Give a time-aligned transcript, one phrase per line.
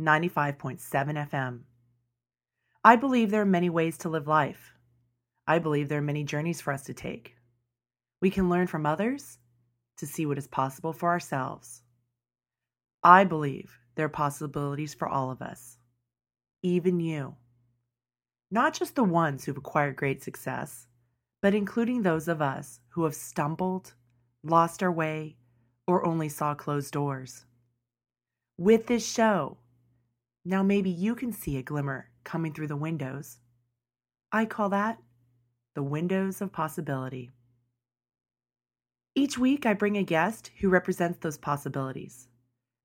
[0.00, 0.80] 95.7
[1.30, 1.60] FM.
[2.82, 4.74] I believe there are many ways to live life.
[5.46, 7.36] I believe there are many journeys for us to take.
[8.20, 9.38] We can learn from others
[9.98, 11.82] to see what is possible for ourselves.
[13.04, 15.78] I believe there are possibilities for all of us,
[16.62, 17.36] even you.
[18.50, 20.88] Not just the ones who've acquired great success,
[21.40, 23.94] but including those of us who have stumbled,
[24.42, 25.36] lost our way,
[25.86, 27.44] or only saw closed doors.
[28.56, 29.58] With this show,
[30.44, 33.38] now maybe you can see a glimmer coming through the windows.
[34.30, 34.98] I call that
[35.74, 37.30] the windows of possibility.
[39.16, 42.28] Each week, I bring a guest who represents those possibilities.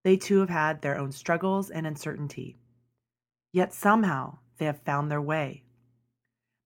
[0.04, 2.58] They too have had their own struggles and uncertainty.
[3.52, 5.64] Yet somehow they have found their way.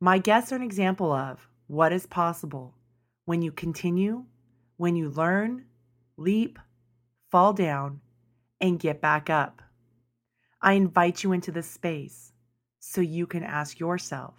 [0.01, 2.75] My guests are an example of what is possible
[3.25, 4.25] when you continue,
[4.75, 5.65] when you learn,
[6.17, 6.59] leap,
[7.31, 8.01] fall down,
[8.59, 9.61] and get back up.
[10.65, 12.31] I invite you into this space
[12.79, 14.35] so you can ask yourself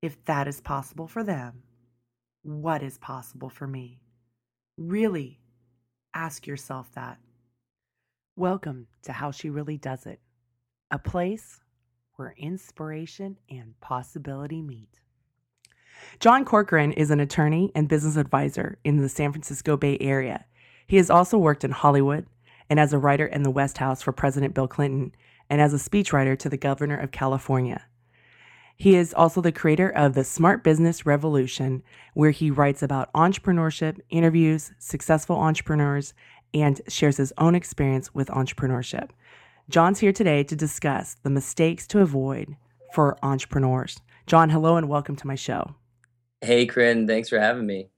[0.00, 1.62] if that is possible for them,
[2.42, 4.00] what is possible for me?
[4.78, 5.40] Really
[6.14, 7.18] ask yourself that.
[8.34, 10.20] Welcome to How She Really Does It,
[10.90, 11.60] a place
[12.16, 15.00] where inspiration and possibility meet.
[16.18, 20.46] John Corcoran is an attorney and business advisor in the San Francisco Bay Area.
[20.86, 22.26] He has also worked in Hollywood
[22.68, 25.12] and as a writer in the White House for President Bill Clinton
[25.50, 27.84] and as a speechwriter to the governor of California.
[28.76, 31.82] He is also the creator of the Smart Business Revolution,
[32.14, 36.12] where he writes about entrepreneurship, interviews successful entrepreneurs,
[36.52, 39.10] and shares his own experience with entrepreneurship.
[39.68, 42.56] John's here today to discuss the mistakes to avoid
[42.92, 43.98] for entrepreneurs.
[44.26, 45.74] John, hello and welcome to my show.
[46.40, 47.88] Hey, Koren, thanks for having me.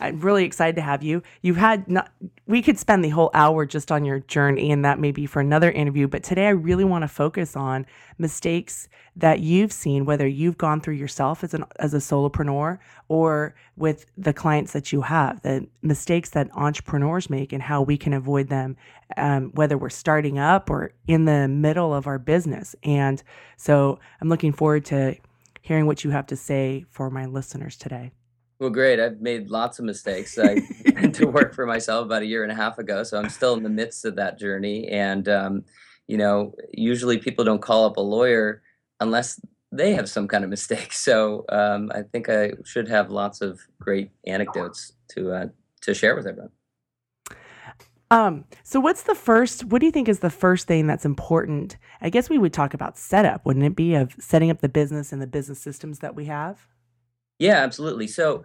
[0.00, 1.22] I'm really excited to have you.
[1.42, 2.10] You've had not,
[2.46, 5.40] we could spend the whole hour just on your journey, and that may be for
[5.40, 6.08] another interview.
[6.08, 7.84] But today, I really want to focus on
[8.18, 12.78] mistakes that you've seen, whether you've gone through yourself as an as a solopreneur
[13.08, 15.42] or with the clients that you have.
[15.42, 18.76] The mistakes that entrepreneurs make and how we can avoid them,
[19.18, 22.74] um, whether we're starting up or in the middle of our business.
[22.82, 23.22] And
[23.58, 25.16] so, I'm looking forward to
[25.60, 28.12] hearing what you have to say for my listeners today.
[28.60, 29.00] Well, great.
[29.00, 30.38] I've made lots of mistakes.
[30.38, 30.60] I
[30.94, 33.54] went to work for myself about a year and a half ago, so I'm still
[33.54, 34.86] in the midst of that journey.
[34.88, 35.64] And um,
[36.06, 38.62] you know, usually people don't call up a lawyer
[39.00, 39.40] unless
[39.72, 40.92] they have some kind of mistake.
[40.92, 45.46] So um, I think I should have lots of great anecdotes to uh,
[45.80, 46.50] to share with everyone.
[48.10, 51.78] Um, so what's the first what do you think is the first thing that's important?
[52.02, 55.12] I guess we would talk about setup, wouldn't it be of setting up the business
[55.12, 56.66] and the business systems that we have?
[57.40, 58.06] Yeah, absolutely.
[58.06, 58.44] So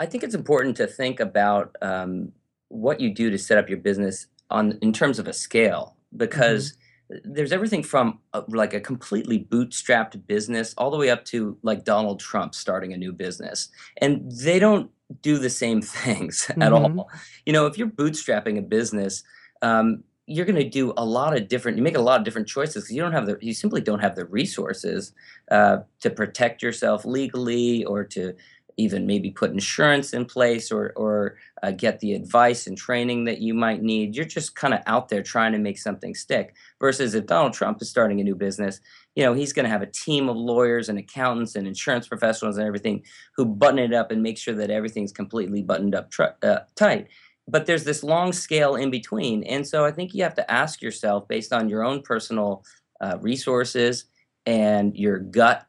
[0.00, 2.32] I think it's important to think about um,
[2.68, 6.72] what you do to set up your business on in terms of a scale because
[7.12, 7.34] mm-hmm.
[7.34, 11.84] there's everything from a, like a completely bootstrapped business all the way up to like
[11.84, 16.62] Donald Trump starting a new business, and they don't do the same things mm-hmm.
[16.62, 17.10] at all.
[17.44, 19.22] You know, if you're bootstrapping a business.
[19.60, 22.46] Um, you're going to do a lot of different you make a lot of different
[22.46, 25.12] choices you don't have the you simply don't have the resources
[25.50, 28.34] uh, to protect yourself legally or to
[28.76, 33.40] even maybe put insurance in place or or uh, get the advice and training that
[33.40, 34.16] you might need.
[34.16, 37.80] You're just kind of out there trying to make something stick versus if donald trump
[37.80, 38.80] is starting a new business
[39.14, 42.56] you know he's going to have a team of lawyers and accountants and insurance professionals
[42.56, 43.02] and everything
[43.36, 47.08] who button it up and make sure that everything's completely buttoned up tr- uh, tight
[47.48, 49.42] but there's this long scale in between.
[49.44, 52.64] And so I think you have to ask yourself, based on your own personal
[53.00, 54.04] uh, resources
[54.46, 55.66] and your gut,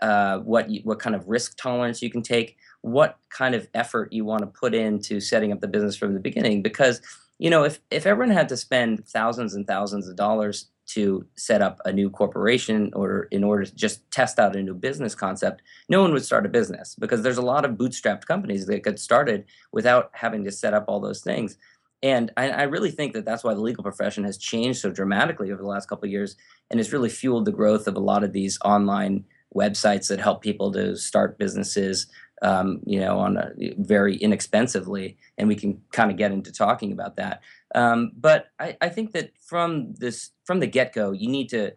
[0.00, 4.12] uh, what you, what kind of risk tolerance you can take, what kind of effort
[4.12, 6.62] you want to put into setting up the business from the beginning.
[6.62, 7.00] Because
[7.38, 11.62] you know, if if everyone had to spend thousands and thousands of dollars to set
[11.62, 15.62] up a new corporation or in order to just test out a new business concept,
[15.88, 18.98] no one would start a business because there's a lot of bootstrapped companies that get
[18.98, 21.56] started without having to set up all those things.
[22.02, 25.52] And I, I really think that that's why the legal profession has changed so dramatically
[25.52, 26.36] over the last couple of years
[26.70, 29.24] and has really fueled the growth of a lot of these online
[29.54, 32.08] websites that help people to start businesses
[32.42, 36.92] um, you know, on a, very inexpensively, and we can kind of get into talking
[36.92, 37.40] about that.
[37.74, 41.72] Um, but I, I think that from this from the get go, you need to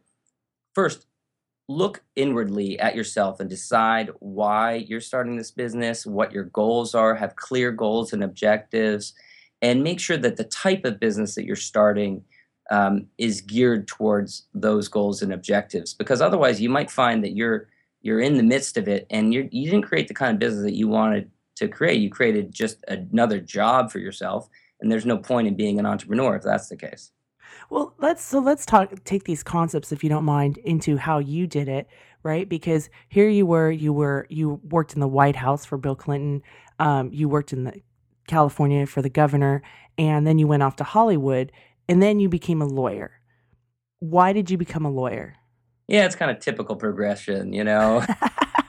[0.74, 1.08] first
[1.68, 7.16] look inwardly at yourself and decide why you're starting this business, what your goals are,
[7.16, 9.14] have clear goals and objectives,
[9.62, 12.24] and make sure that the type of business that you're starting
[12.72, 15.94] um, is geared towards those goals and objectives.
[15.94, 17.68] Because otherwise, you might find that you're
[18.02, 20.64] you're in the midst of it and you're, you didn't create the kind of business
[20.64, 22.00] that you wanted to create.
[22.00, 24.48] You created just another job for yourself,
[24.86, 27.12] and there's no point in being an entrepreneur if that's the case.
[27.72, 31.48] Well, let's so let's talk take these concepts if you don't mind into how you
[31.48, 31.88] did it,
[32.22, 32.48] right?
[32.48, 36.44] Because here you were, you were you worked in the White House for Bill Clinton,
[36.78, 37.82] um, you worked in the
[38.28, 39.64] California for the governor,
[39.98, 41.52] and then you went off to Hollywood,
[41.90, 43.20] and then you became a lawyer.
[44.02, 45.34] Why did you become a lawyer?
[45.88, 48.06] Yeah, it's kind of typical progression, you know.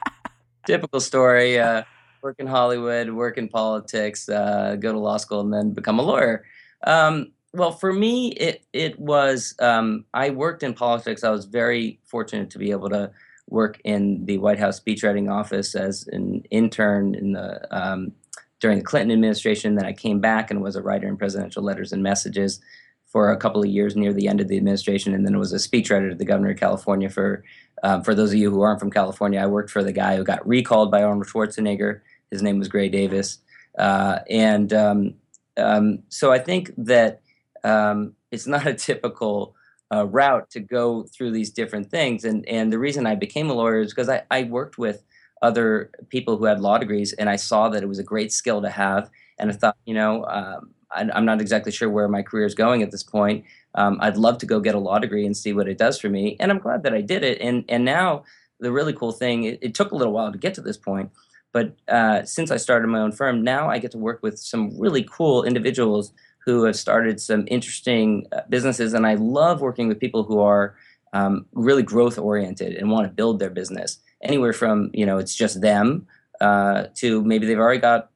[0.66, 1.58] typical story.
[1.58, 1.82] Uh,
[2.26, 6.02] work in Hollywood, work in politics, uh, go to law school, and then become a
[6.02, 6.44] lawyer.
[6.84, 9.54] Um, well, for me, it it was.
[9.60, 11.22] Um, I worked in politics.
[11.22, 13.12] I was very fortunate to be able to
[13.48, 18.12] work in the White House speechwriting office as an intern in the um,
[18.58, 19.76] during the Clinton administration.
[19.76, 22.60] Then I came back and was a writer in presidential letters and messages
[23.06, 25.68] for a couple of years near the end of the administration, and then was a
[25.68, 27.08] speechwriter to the governor of California.
[27.08, 27.44] For
[27.82, 30.24] um, for those of you who aren't from California, I worked for the guy who
[30.24, 32.00] got recalled by Arnold Schwarzenegger.
[32.30, 33.38] His name was Gray Davis,
[33.78, 35.14] uh, and um,
[35.56, 37.20] um, so I think that
[37.64, 39.54] um, it's not a typical
[39.92, 42.24] uh, route to go through these different things.
[42.24, 45.02] And and the reason I became a lawyer is because I, I worked with
[45.42, 48.62] other people who had law degrees, and I saw that it was a great skill
[48.62, 49.10] to have.
[49.38, 52.54] And I thought, you know, um, I, am not exactly sure where my career is
[52.54, 53.44] going at this point.
[53.74, 56.08] Um, I'd love to go get a law degree and see what it does for
[56.08, 56.36] me.
[56.40, 57.40] And I'm glad that I did it.
[57.40, 58.24] And and now
[58.60, 61.10] the really cool thing, it, it took a little while to get to this point,
[61.56, 64.78] but uh, since I started my own firm, now I get to work with some
[64.78, 66.12] really cool individuals
[66.44, 68.92] who have started some interesting uh, businesses.
[68.92, 70.76] And I love working with people who are
[71.14, 74.00] um, really growth oriented and want to build their business.
[74.22, 76.06] Anywhere from, you know, it's just them
[76.42, 78.10] uh, to maybe they've already got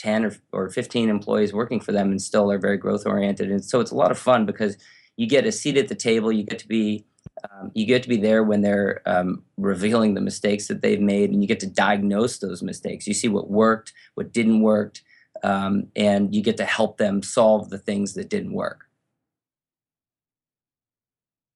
[0.00, 3.50] 10 or, or 15 employees working for them and still are very growth oriented.
[3.50, 4.76] And so it's a lot of fun because
[5.16, 7.06] you get a seat at the table, you get to be
[7.50, 11.30] um, you get to be there when they're um, revealing the mistakes that they've made
[11.30, 14.98] and you get to diagnose those mistakes you see what worked what didn't work
[15.42, 18.86] um, and you get to help them solve the things that didn't work.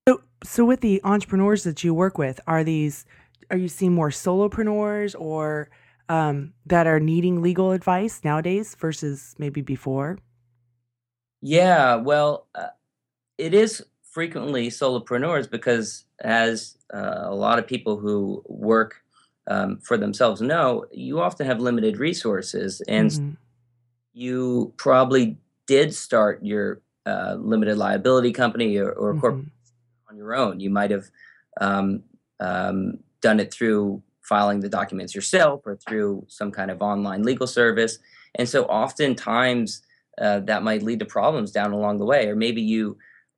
[0.08, 3.05] So, so with the entrepreneurs that you work with, are these
[3.50, 5.70] are you seeing more solopreneurs or
[6.08, 10.19] um, that are needing legal advice nowadays versus maybe before?
[11.43, 12.69] Yeah, well, uh,
[13.38, 13.84] it is
[14.16, 18.92] frequently solopreneurs because, as uh, a lot of people who work
[19.46, 23.30] um, for themselves know, you often have limited resources, and mm-hmm
[24.16, 25.36] you probably
[25.66, 29.20] did start your uh, limited liability company or, or mm-hmm.
[29.20, 29.46] corporate
[30.08, 30.58] on your own.
[30.58, 31.04] You might have
[31.60, 32.02] um,
[32.40, 37.46] um, done it through filing the documents yourself or through some kind of online legal
[37.46, 37.98] service.
[38.36, 39.82] And so oftentimes
[40.19, 42.26] uh, that might lead to problems down along the way.
[42.26, 42.96] Or maybe you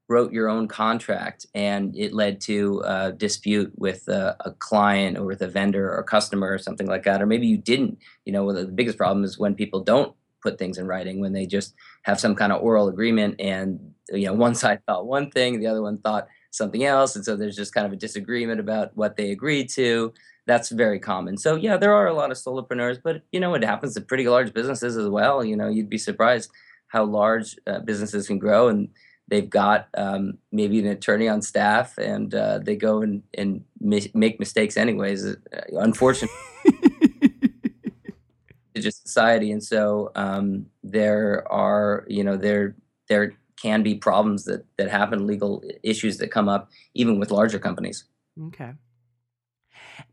[0.08, 5.24] wrote your own contract and it led to a dispute with a, a, client or
[5.24, 7.20] with a vendor or customer or something like that.
[7.20, 7.98] Or maybe you didn't.
[8.24, 11.46] You know, the biggest problem is when people don't put things in writing when they
[11.46, 13.78] just have some kind of oral agreement and
[14.10, 17.36] you know one side thought one thing the other one thought something else and so
[17.36, 20.12] there's just kind of a disagreement about what they agreed to
[20.46, 23.64] that's very common so yeah there are a lot of solopreneurs but you know it
[23.64, 26.50] happens to pretty large businesses as well you know you'd be surprised
[26.88, 28.88] how large uh, businesses can grow and
[29.28, 34.40] they've got um, maybe an attorney on staff and uh, they go and, and make
[34.40, 35.36] mistakes anyways uh,
[35.72, 36.34] unfortunately
[38.80, 42.76] just society, and so um, there are you know there
[43.08, 47.58] there can be problems that that happen, legal issues that come up even with larger
[47.58, 48.04] companies.
[48.46, 48.72] Okay.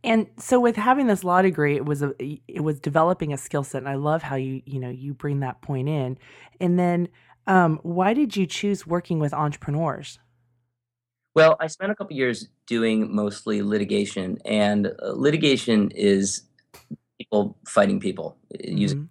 [0.03, 3.63] And so with having this law degree, it was a it was developing a skill
[3.63, 6.17] set, and I love how you you know you bring that point in.
[6.59, 7.09] And then,
[7.47, 10.19] um, why did you choose working with entrepreneurs?
[11.35, 16.43] Well, I spent a couple years doing mostly litigation, and uh, litigation is
[17.19, 18.77] people fighting people uh, mm-hmm.
[18.77, 19.09] using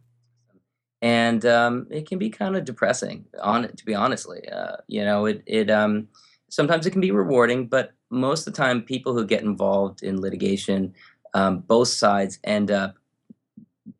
[1.04, 5.26] and um, it can be kind of depressing on to be honestly uh, you know
[5.26, 6.08] it it um,
[6.48, 10.20] sometimes it can be rewarding but most of the time people who get involved in
[10.20, 10.94] litigation
[11.34, 12.94] um, both sides end up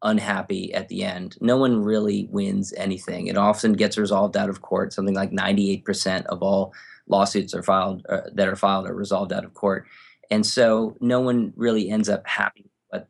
[0.05, 4.63] unhappy at the end no one really wins anything it often gets resolved out of
[4.63, 6.73] court something like 98% of all
[7.09, 9.87] lawsuits are filed uh, that are filed are resolved out of court
[10.31, 13.09] and so no one really ends up happy with what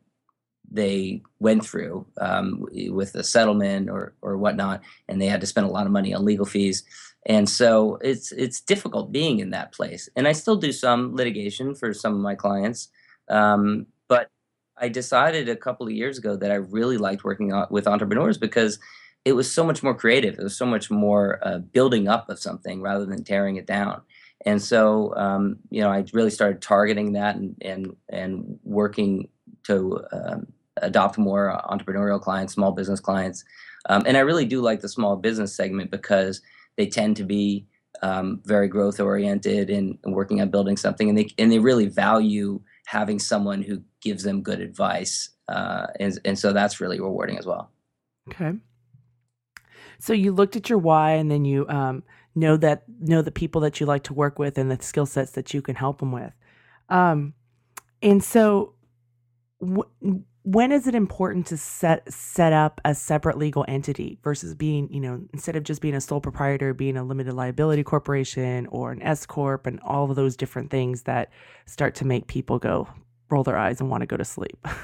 [0.71, 5.67] they went through um, with the settlement or or whatnot, and they had to spend
[5.67, 6.83] a lot of money on legal fees.
[7.25, 10.09] And so it's it's difficult being in that place.
[10.15, 12.89] And I still do some litigation for some of my clients,
[13.29, 13.87] um,
[14.77, 18.79] I decided a couple of years ago that I really liked working with entrepreneurs because
[19.23, 20.37] it was so much more creative.
[20.37, 24.01] It was so much more uh, building up of something rather than tearing it down.
[24.45, 29.29] And so, um, you know, I really started targeting that and and and working
[29.63, 33.43] to um, adopt more entrepreneurial clients, small business clients.
[33.89, 36.41] Um, and I really do like the small business segment because
[36.75, 37.65] they tend to be
[38.01, 42.61] um, very growth oriented and, working on building something, and they and they really value
[42.85, 47.45] having someone who gives them good advice, uh, and and so that's really rewarding as
[47.45, 47.71] well.
[48.29, 48.53] Okay.
[49.99, 52.03] So you looked at your why, and then you um,
[52.35, 55.31] know that know the people that you like to work with and the skill sets
[55.31, 56.33] that you can help them with.
[56.89, 57.33] Um,
[58.01, 58.75] and so,
[60.45, 64.99] when is it important to set set up a separate legal entity versus being, you
[64.99, 69.01] know, instead of just being a sole proprietor, being a limited liability corporation or an
[69.01, 71.31] S corp, and all of those different things that
[71.65, 72.87] start to make people go
[73.31, 74.57] roll their eyes and want to go to sleep.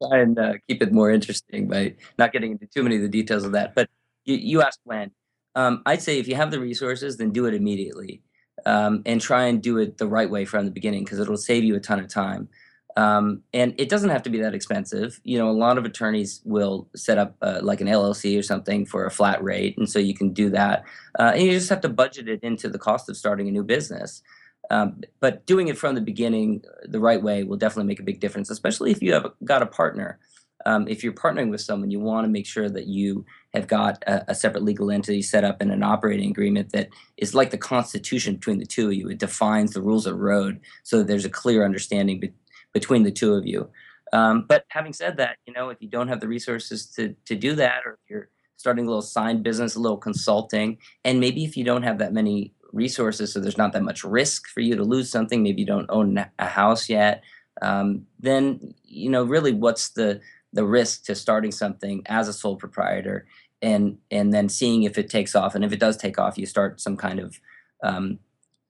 [0.00, 3.44] And uh, keep it more interesting by not getting into too many of the details
[3.44, 3.74] of that.
[3.74, 3.88] But
[4.24, 5.12] you, you asked when.
[5.54, 8.20] Um, I'd say if you have the resources, then do it immediately,
[8.66, 11.64] um, and try and do it the right way from the beginning because it'll save
[11.64, 12.50] you a ton of time.
[12.96, 15.20] Um, and it doesn't have to be that expensive.
[15.24, 18.86] You know, a lot of attorneys will set up uh, like an LLC or something
[18.86, 20.84] for a flat rate, and so you can do that.
[21.18, 23.64] Uh, and you just have to budget it into the cost of starting a new
[23.64, 24.22] business.
[24.70, 28.04] Um, but doing it from the beginning uh, the right way will definitely make a
[28.04, 30.18] big difference, especially if you have got a partner.
[30.66, 34.02] Um, if you're partnering with someone, you want to make sure that you have got
[34.06, 37.58] a, a, separate legal entity set up in an operating agreement that is like the
[37.58, 39.10] constitution between the two of you.
[39.10, 42.32] It defines the rules of the road so that there's a clear understanding be-
[42.74, 43.70] between the two of you.
[44.12, 47.34] Um, but having said that, you know, if you don't have the resources to to
[47.34, 51.44] do that, or if you're starting a little side business, a little consulting, and maybe
[51.44, 54.76] if you don't have that many resources, so there's not that much risk for you
[54.76, 57.22] to lose something, maybe you don't own a house yet,
[57.62, 60.20] um, then you know, really, what's the
[60.52, 63.26] the risk to starting something as a sole proprietor
[63.62, 66.46] and and then seeing if it takes off, and if it does take off, you
[66.46, 67.40] start some kind of
[67.82, 68.18] um,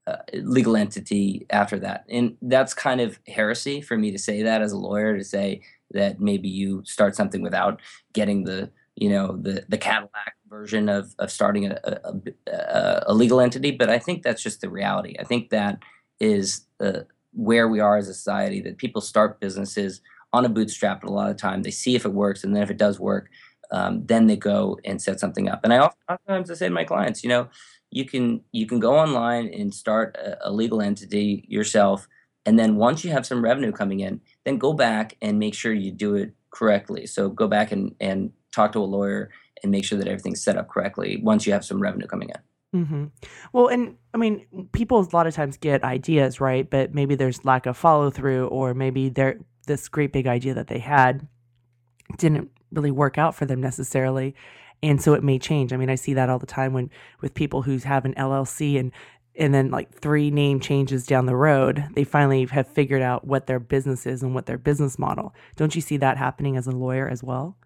[0.07, 2.05] uh, legal entity after that.
[2.09, 5.63] And that's kind of heresy for me to say that as a lawyer to say
[5.93, 7.81] that maybe you start something without
[8.13, 13.15] getting the you know the the Cadillac version of of starting a a, a, a
[13.15, 13.71] legal entity.
[13.71, 15.17] But I think that's just the reality.
[15.19, 15.79] I think that
[16.21, 17.01] is uh,
[17.33, 20.01] where we are as a society that people start businesses
[20.33, 21.63] on a bootstrap a lot of time.
[21.63, 23.31] They see if it works, and then if it does work,
[23.71, 25.61] um, then they go and set something up.
[25.65, 27.49] And I oftentimes I say to my clients, you know,
[27.95, 32.09] you can you can go online and start a, a legal entity yourself.
[32.45, 35.73] And then once you have some revenue coming in then go back and make sure
[35.73, 37.07] you do it correctly.
[37.07, 39.31] So go back and and talk to a lawyer
[39.63, 42.41] and make sure that everything's set up correctly once you have some revenue coming in.
[42.75, 43.05] Mm-hmm.
[43.53, 46.69] well and i mean people a lot of times get ideas right?
[46.69, 50.67] But maybe there's lack of follow through or maybe they're this great big idea that
[50.67, 51.29] they had
[52.19, 54.35] didn't really work out for them necessarily
[54.91, 55.73] and so it may change.
[55.73, 58.79] I mean, I see that all the time when with people who have an LLC
[58.79, 58.93] and
[59.37, 63.49] and then like three name changes down the road, they finally have figured out what
[63.49, 65.35] their business is and what their business model.
[65.57, 67.57] Don't you see that happening as a lawyer as well?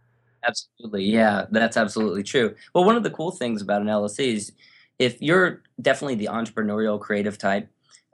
[0.46, 1.04] Absolutely.
[1.04, 2.54] Yeah, that's absolutely true.
[2.74, 4.52] Well, one of the cool things about an LLC is
[4.98, 7.68] if you're definitely the entrepreneurial creative type,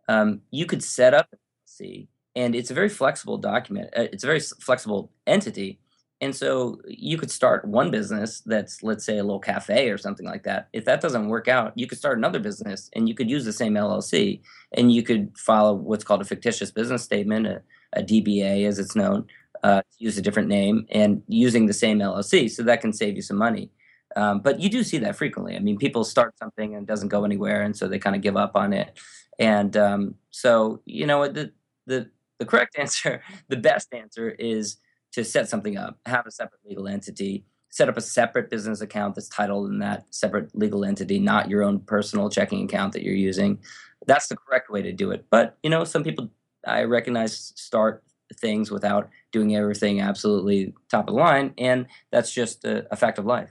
[0.08, 3.90] um, you could set up an LLC and it's a very flexible document.
[3.96, 5.78] Uh, it's a very flexible entity
[6.20, 10.26] and so you could start one business that's, let's say, a little cafe or something
[10.26, 10.68] like that.
[10.72, 13.52] If that doesn't work out, you could start another business and you could use the
[13.52, 14.40] same LLC
[14.72, 17.62] and you could follow what's called a fictitious business statement, a,
[17.94, 19.26] a DBA as it's known,
[19.64, 22.50] uh, use a different name and using the same LLC.
[22.50, 23.70] So that can save you some money.
[24.16, 25.56] Um, but you do see that frequently.
[25.56, 28.22] I mean, people start something and it doesn't go anywhere, and so they kind of
[28.22, 28.98] give up on it.
[29.38, 31.52] And um, so, you know, the
[31.86, 34.76] the the correct answer, the best answer is
[35.14, 39.14] to set something up, have a separate legal entity, set up a separate business account
[39.14, 43.14] that's titled in that separate legal entity, not your own personal checking account that you're
[43.14, 43.58] using.
[44.06, 45.26] That's the correct way to do it.
[45.30, 46.30] But, you know, some people
[46.66, 48.02] I recognize start
[48.36, 53.18] things without doing everything absolutely top of the line, and that's just a, a fact
[53.18, 53.50] of life.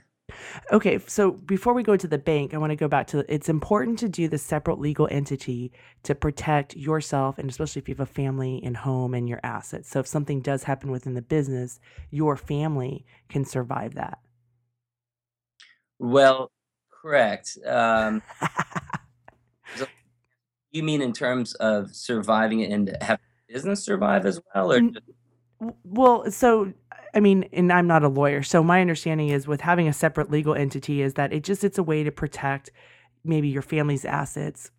[0.72, 3.48] Okay, so before we go to the bank, I want to go back to it's
[3.48, 5.72] important to do the separate legal entity
[6.04, 9.90] to protect yourself and especially if you have a family and home and your assets.
[9.90, 14.18] So if something does happen within the business, your family can survive that.
[15.98, 16.50] Well,
[16.90, 17.58] correct.
[17.66, 18.22] Um,
[19.76, 19.86] so
[20.70, 25.06] you mean in terms of surviving it and have business survive as well, or just-
[25.84, 26.72] Well, so
[27.14, 30.30] I mean, and I'm not a lawyer, so my understanding is with having a separate
[30.30, 32.70] legal entity is that it just it's a way to protect
[33.24, 34.70] maybe your family's assets,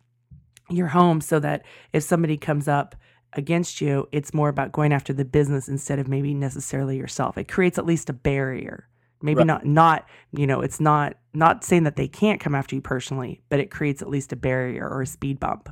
[0.70, 2.94] your home, so that if somebody comes up
[3.32, 7.36] against you, it's more about going after the business instead of maybe necessarily yourself.
[7.38, 8.88] It creates at least a barrier.
[9.22, 9.46] Maybe Right.
[9.46, 13.42] not not, you know, it's not not saying that they can't come after you personally,
[13.48, 15.70] but it creates at least a barrier or a speed bump.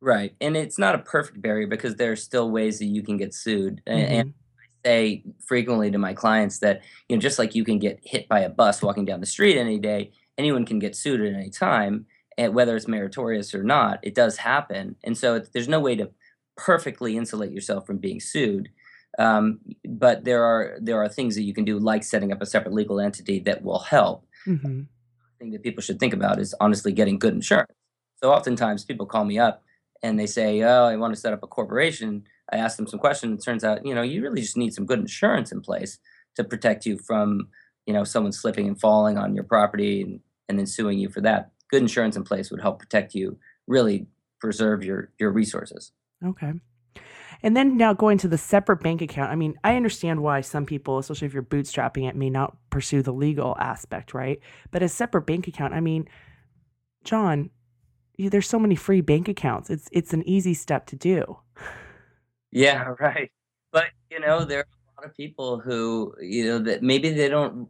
[0.00, 0.34] Right.
[0.40, 3.34] And it's not a perfect barrier because there are still ways that you can get
[3.34, 3.82] sued.
[3.86, 4.38] A- And, mm-hmm.
[4.86, 8.40] Say frequently to my clients that, you know, just like you can get hit by
[8.40, 12.06] a bus walking down the street any day, anyone can get sued at any time.
[12.38, 14.96] And whether it's meritorious or not, it does happen.
[15.04, 16.10] And so it's, there's no way to
[16.56, 18.68] perfectly insulate yourself from being sued.
[19.18, 22.46] Um, but there are there are things that you can do, like setting up a
[22.46, 24.26] separate legal entity that will help.
[24.46, 24.86] Mhm.
[25.38, 27.72] thing that people should think about is honestly getting good insurance.
[28.22, 29.62] So oftentimes people call me up
[30.02, 33.00] and they say, "Oh, I want to set up a corporation." I asked them some
[33.00, 33.40] questions.
[33.40, 35.98] It turns out, you know, you really just need some good insurance in place
[36.36, 37.48] to protect you from,
[37.86, 41.20] you know, someone slipping and falling on your property and, and then suing you for
[41.22, 41.50] that.
[41.70, 44.06] Good insurance in place would help protect you, really
[44.40, 45.92] preserve your your resources.
[46.24, 46.52] Okay.
[47.42, 49.30] And then now going to the separate bank account.
[49.30, 53.02] I mean, I understand why some people, especially if you're bootstrapping it, may not pursue
[53.02, 54.40] the legal aspect, right?
[54.70, 56.08] But a separate bank account, I mean,
[57.04, 57.50] John,
[58.16, 59.68] you, there's so many free bank accounts.
[59.70, 61.38] It's it's an easy step to do.
[62.52, 63.30] Yeah, right.
[63.72, 64.66] But you know, there are
[64.98, 67.68] a lot of people who, you know, that maybe they don't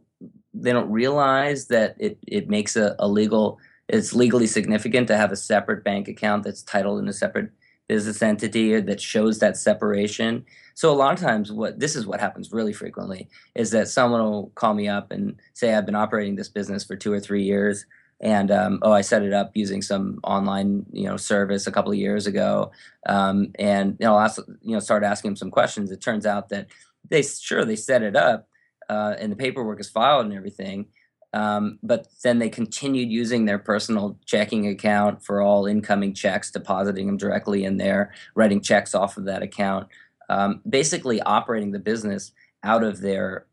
[0.53, 5.31] they don't realize that it it makes a, a legal it's legally significant to have
[5.31, 7.49] a separate bank account that's titled in a separate
[7.87, 10.43] business entity that shows that separation.
[10.75, 14.21] So a lot of times what this is what happens really frequently is that someone
[14.21, 17.43] will call me up and say I've been operating this business for 2 or 3
[17.43, 17.85] years
[18.19, 21.91] and um, oh I set it up using some online, you know, service a couple
[21.91, 22.71] of years ago
[23.05, 25.91] um, and you know, ask, you know, start asking them some questions.
[25.91, 26.67] It turns out that
[27.09, 28.47] they sure they set it up,
[28.89, 30.87] uh, and the paperwork is filed and everything,
[31.33, 37.05] um, but then they continued using their personal checking account for all incoming checks, depositing
[37.05, 39.87] them directly in there, writing checks off of that account,
[40.29, 42.31] um, basically operating the business
[42.63, 43.45] out of their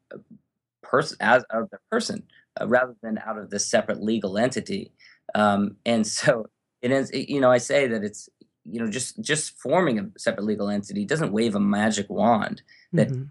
[0.82, 2.22] person as of their person
[2.60, 4.92] uh, rather than out of this separate legal entity.
[5.34, 6.46] Um, and so
[6.82, 7.10] it is.
[7.10, 8.28] it- You know, I say that it's
[8.66, 12.62] you know just just forming a separate legal entity doesn't wave a magic wand
[12.92, 13.28] that Mhm.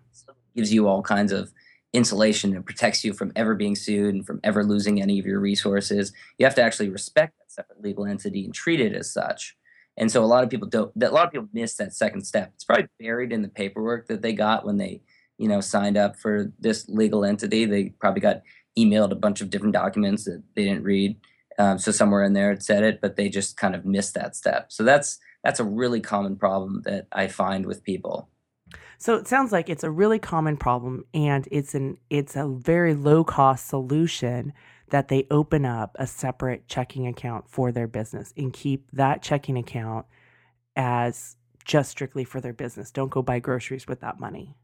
[0.56, 1.52] gives you all kinds of
[1.94, 5.40] insulation and protects you from ever being sued and from ever losing any of your
[5.40, 6.12] resources.
[6.38, 9.56] You have to actually respect that separate legal entity and treat it as such.
[9.98, 12.24] And so a lot of people don't that a lot of people miss that second
[12.26, 12.52] step.
[12.56, 15.02] It's probably buried in the paperwork that they got when they,
[15.38, 17.66] you know, signed up for this legal entity.
[17.66, 18.42] They probably got
[18.78, 21.18] emailed a bunch of different documents that they didn't read.
[21.60, 24.36] Um, so somewhere in there it said it, but they just kind of missed that
[24.36, 24.72] step.
[24.72, 28.30] So that's that's a really common problem that I find with people.
[28.98, 32.94] So it sounds like it's a really common problem and it's an it's a very
[32.94, 34.54] low cost solution
[34.90, 39.58] that they open up a separate checking account for their business and keep that checking
[39.58, 40.06] account
[40.76, 42.92] as just strictly for their business.
[42.92, 44.56] Don't go buy groceries with that money.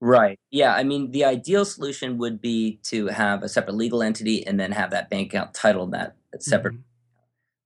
[0.00, 0.38] Right.
[0.50, 0.74] Yeah.
[0.74, 4.72] I mean, the ideal solution would be to have a separate legal entity and then
[4.72, 6.74] have that bank account titled that separate.
[6.74, 6.82] Mhm.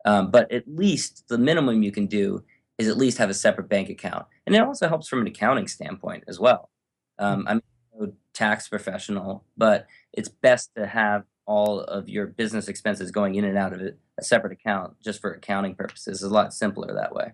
[0.06, 2.44] Um, but at least the minimum you can do
[2.78, 5.68] is at least have a separate bank account, and it also helps from an accounting
[5.68, 6.70] standpoint as well.
[7.18, 7.62] Um, I'm
[7.98, 13.44] no tax professional, but it's best to have all of your business expenses going in
[13.44, 16.22] and out of it, a separate account just for accounting purposes.
[16.22, 17.32] It's a lot simpler that way.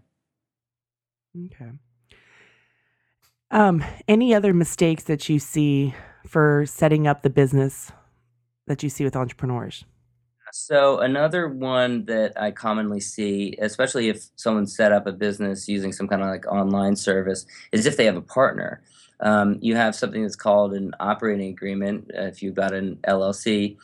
[1.36, 1.70] Okay.
[3.50, 5.94] Um, any other mistakes that you see
[6.26, 7.92] for setting up the business
[8.66, 9.84] that you see with entrepreneurs?
[10.52, 15.92] So another one that I commonly see, especially if someone set up a business using
[15.92, 18.82] some kind of like online service, is if they have a partner.
[19.20, 22.10] Um, you have something that's called an operating agreement.
[22.16, 23.76] Uh, if you've got an LLC,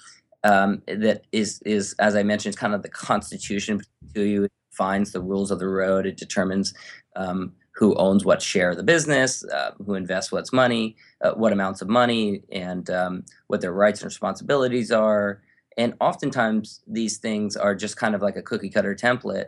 [0.44, 3.80] um, that is is as I mentioned, kind of the constitution
[4.14, 4.44] to you.
[4.44, 6.06] It defines the rules of the road.
[6.06, 6.74] It determines
[7.16, 11.52] um, who owns what share of the business, uh, who invests what's money, uh, what
[11.52, 15.42] amounts of money, and um, what their rights and responsibilities are.
[15.76, 19.46] And oftentimes these things are just kind of like a cookie cutter template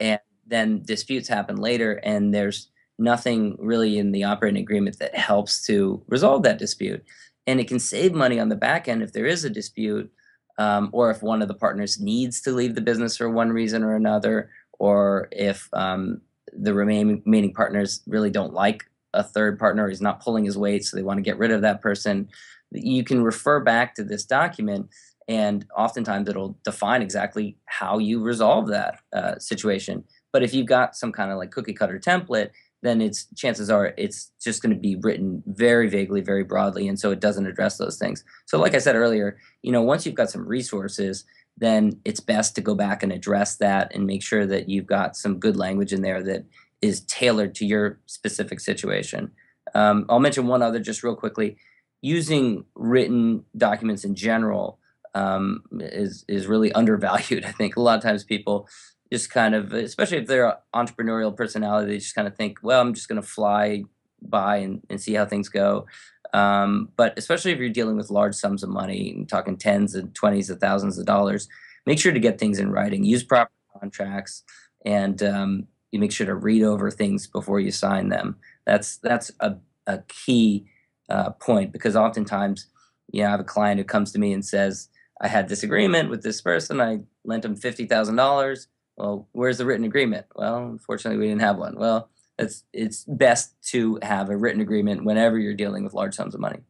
[0.00, 5.64] and then disputes happen later and there's nothing really in the operating agreement that helps
[5.66, 7.02] to resolve that dispute.
[7.46, 10.12] And it can save money on the back end if there is a dispute
[10.58, 13.82] um, or if one of the partners needs to leave the business for one reason
[13.82, 16.20] or another or if um,
[16.52, 18.84] the remaining, partners really don't like
[19.14, 21.62] a third partner he's not pulling his weight so they want to get rid of
[21.62, 22.28] that person
[22.70, 24.88] you can refer back to this document
[25.28, 30.04] and oftentimes it'll define exactly how you resolve that uh, situation.
[30.32, 32.50] But if you've got some kind of like cookie cutter template,
[32.82, 36.98] then it's chances are it's just going to be written very vaguely, very broadly, and
[36.98, 38.24] so it doesn't address those things.
[38.46, 41.24] So, like I said earlier, you know, once you've got some resources,
[41.56, 45.16] then it's best to go back and address that and make sure that you've got
[45.16, 46.44] some good language in there that
[46.80, 49.30] is tailored to your specific situation.
[49.74, 51.56] Um, I'll mention one other just real quickly.
[52.00, 54.78] Using written documents in general
[55.14, 57.44] um, is is really undervalued.
[57.44, 58.68] I think a lot of times people
[59.12, 62.94] just kind of, especially if they're entrepreneurial personality, they just kind of think, well, I'm
[62.94, 63.84] just going to fly
[64.22, 65.86] by and, and see how things go.
[66.32, 70.14] Um, but especially if you're dealing with large sums of money, and talking tens and
[70.14, 71.48] twenties of thousands of dollars,
[71.86, 73.04] make sure to get things in writing.
[73.04, 74.42] Use proper contracts,
[74.84, 78.36] and um, you make sure to read over things before you sign them.
[78.66, 80.66] That's that's a, a key
[81.10, 82.66] uh, point because oftentimes,
[83.12, 84.88] you know, I have a client who comes to me and says,
[85.20, 86.80] "I had this agreement with this person.
[86.80, 88.68] I lent him fifty thousand dollars.
[88.96, 90.26] Well, where's the written agreement?
[90.34, 91.76] Well, unfortunately, we didn't have one.
[91.76, 96.34] Well, it's it's best to have a written agreement whenever you're dealing with large sums
[96.34, 96.60] of money.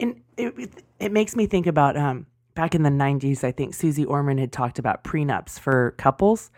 [0.00, 0.54] And it
[0.98, 3.44] it makes me think about um, back in the '90s.
[3.44, 6.50] I think Susie Orman had talked about prenups for couples,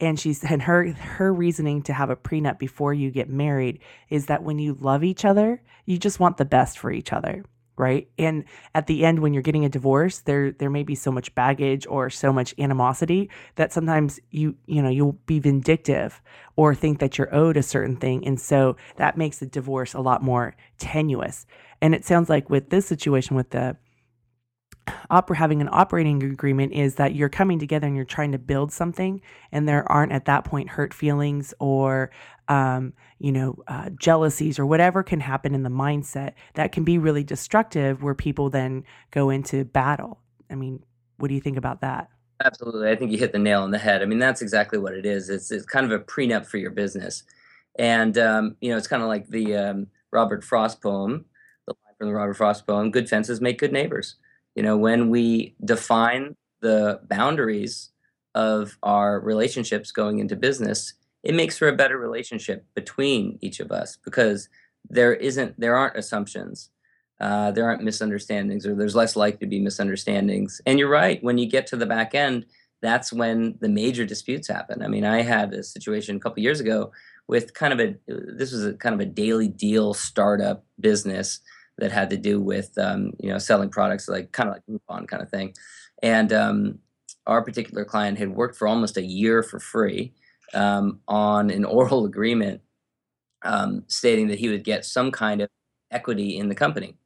[0.00, 4.26] and she said her her reasoning to have a prenup before you get married is
[4.26, 7.44] that when you love each other, you just want the best for each other
[7.76, 8.08] right?
[8.18, 11.34] And at the end when you're getting a divorce there there may be so much
[11.34, 16.20] baggage or so much animosity that sometimes you you know you'll be vindictive
[16.56, 18.26] or think that you're owed a certain thing.
[18.26, 21.46] And so that makes the divorce a lot more tenuous.
[21.80, 23.76] And it sounds like with this situation with the
[25.10, 28.72] opera having an operating agreement is that you're coming together and you're trying to build
[28.72, 32.10] something and there aren't at that point hurt feelings or
[32.48, 36.98] um, you know uh, jealousies or whatever can happen in the mindset that can be
[36.98, 40.18] really destructive where people then go into battle.
[40.50, 40.82] I mean
[41.18, 42.08] what do you think about that?
[42.44, 42.90] Absolutely.
[42.90, 44.02] I think you hit the nail on the head.
[44.02, 45.28] I mean that's exactly what it is.
[45.28, 47.22] It's, it's kind of a prenup for your business.
[47.78, 51.24] And um, you know it's kind of like the um, robert frost poem
[51.66, 54.16] the line from the robert frost poem good fences make good neighbors
[54.54, 57.90] you know, when we define the boundaries
[58.34, 63.70] of our relationships going into business, it makes for a better relationship between each of
[63.70, 64.48] us because
[64.88, 66.70] there isn't there aren't assumptions
[67.20, 70.60] uh, there aren't misunderstandings or there's less likely to be misunderstandings.
[70.66, 72.46] And you're right when you get to the back end
[72.80, 74.82] that's when the major disputes happen.
[74.82, 76.90] I mean i had a situation a couple years ago
[77.28, 81.40] with kind of a this was a kind of a daily deal startup business
[81.78, 85.08] that had to do with um, you know selling products like kind of like Groupon
[85.08, 85.54] kind of thing.
[86.02, 86.78] And um,
[87.26, 90.12] our particular client had worked for almost a year for free
[90.54, 92.60] um, on an oral agreement
[93.44, 95.48] um, stating that he would get some kind of
[95.90, 96.96] equity in the company.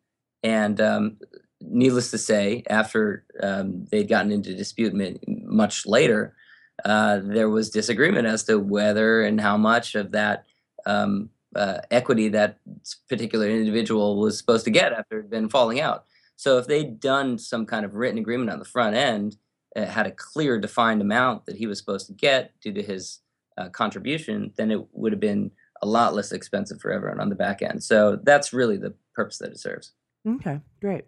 [0.42, 1.16] And um,
[1.60, 4.94] needless to say, after um, they'd gotten into dispute
[5.26, 6.34] much later,
[6.84, 10.44] uh, there was disagreement as to whether and how much of that
[10.84, 12.58] um, uh, equity that
[13.08, 16.04] particular individual was supposed to get after it had been falling out.
[16.36, 19.36] So if they'd done some kind of written agreement on the front end,
[19.74, 23.20] had a clear defined amount that he was supposed to get due to his
[23.58, 25.50] uh, contribution, then it would have been
[25.82, 27.82] a lot less expensive for everyone on the back end.
[27.82, 29.92] So that's really the purpose that it serves.
[30.26, 31.04] Okay, great.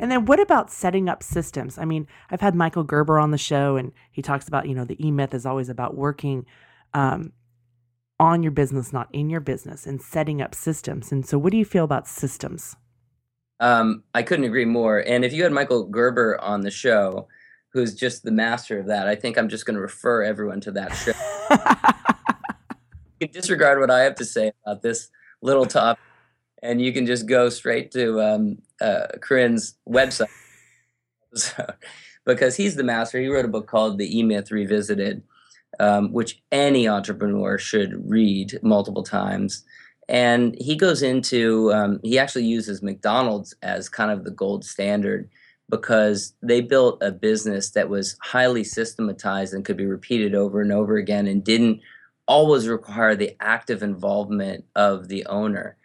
[0.00, 1.78] And then what about setting up systems?
[1.78, 4.84] I mean, I've had Michael Gerber on the show and he talks about, you know,
[4.84, 6.46] the E Myth is always about working
[6.92, 7.32] um,
[8.18, 11.12] on your business, not in your business, and setting up systems.
[11.12, 12.76] And so, what do you feel about systems?
[13.60, 14.98] Um, I couldn't agree more.
[14.98, 17.28] And if you had Michael Gerber on the show,
[17.70, 20.72] who's just the master of that, I think I'm just going to refer everyone to
[20.72, 21.12] that show.
[23.20, 25.08] you can disregard what I have to say about this
[25.40, 26.02] little topic,
[26.62, 30.28] and you can just go straight to um, uh, Koren's website.
[32.26, 33.20] because he's the master.
[33.20, 35.22] He wrote a book called The E Myth Revisited
[35.80, 39.64] um, which any entrepreneur should read multiple times.
[40.08, 45.28] And he goes into, um, he actually uses McDonald's as kind of the gold standard
[45.68, 50.72] because they built a business that was highly systematized and could be repeated over and
[50.72, 51.80] over again and didn't
[52.28, 55.76] always require the active involvement of the owner.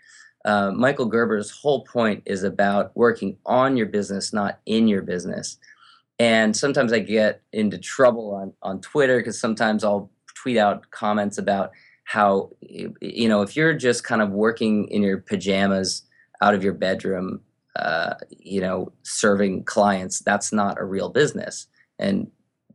[0.46, 5.58] Uh, Michael Gerber's whole point is about working on your business, not in your business.
[6.22, 11.40] And sometimes I get into trouble on, on Twitter because sometimes I'll tweet out comments
[11.40, 11.72] about
[12.04, 16.04] how, you know, if you're just kind of working in your pajamas
[16.40, 17.42] out of your bedroom,
[17.76, 21.66] uh, you know, serving clients, that's not a real business.
[21.98, 22.30] And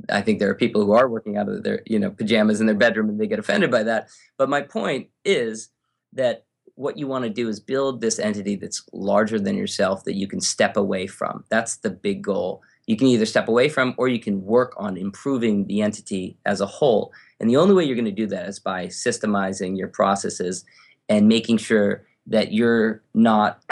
[0.09, 2.67] I think there are people who are working out of their, you know, pajamas in
[2.67, 4.09] their bedroom and they get offended by that.
[4.39, 5.69] But my point is
[6.15, 10.17] that what you want to do is build this entity that's larger than yourself that
[10.17, 11.45] you can step away from.
[11.49, 14.96] That's the big goal you can either step away from or you can work on
[14.96, 17.12] improving the entity as a whole.
[17.40, 20.64] And the only way you're going to do that is by systemizing your processes
[21.09, 23.62] and making sure that you're not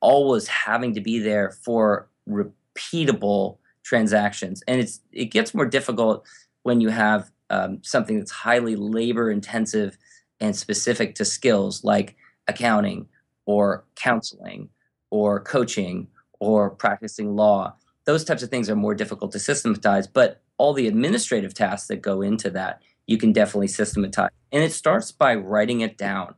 [0.00, 4.62] always having to be there for repeatable transactions.
[4.66, 6.26] And it's it gets more difficult
[6.62, 9.96] when you have um, something that's highly labor intensive
[10.40, 12.16] and specific to skills like
[12.48, 13.06] accounting
[13.46, 14.68] or counseling
[15.10, 16.08] or coaching
[16.40, 17.74] or practicing law.
[18.06, 22.02] Those types of things are more difficult to systematize, but all the administrative tasks that
[22.02, 24.30] go into that, you can definitely systematize.
[24.52, 26.34] And it starts by writing it down.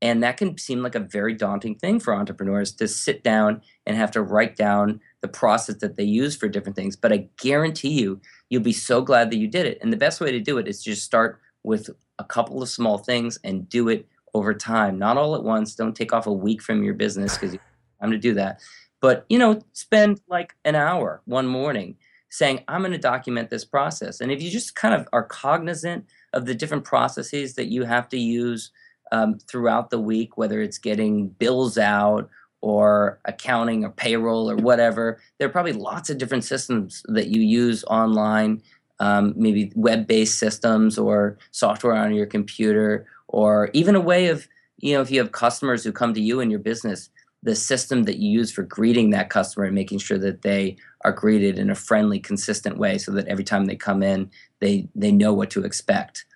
[0.00, 3.96] And that can seem like a very daunting thing for entrepreneurs to sit down and
[3.96, 6.94] have to write down the process that they use for different things.
[6.94, 9.78] But I guarantee you, you'll be so glad that you did it.
[9.82, 12.98] And the best way to do it is just start with a couple of small
[12.98, 15.74] things and do it over time, not all at once.
[15.74, 17.60] Don't take off a week from your business because have
[18.00, 18.60] time to do that.
[19.00, 21.96] But you know, spend like an hour one morning
[22.30, 24.20] saying, I'm going to document this process.
[24.20, 28.08] And if you just kind of are cognizant of the different processes that you have
[28.10, 28.70] to use
[29.12, 32.28] um, throughout the week, whether it's getting bills out
[32.60, 35.20] or accounting or payroll or whatever.
[35.38, 38.62] There are probably lots of different systems that you use online,
[39.00, 44.48] um, maybe web based systems or software on your computer, or even a way of,
[44.78, 47.10] you know, if you have customers who come to you in your business,
[47.42, 51.12] the system that you use for greeting that customer and making sure that they are
[51.12, 55.12] greeted in a friendly, consistent way so that every time they come in, they, they
[55.12, 56.26] know what to expect.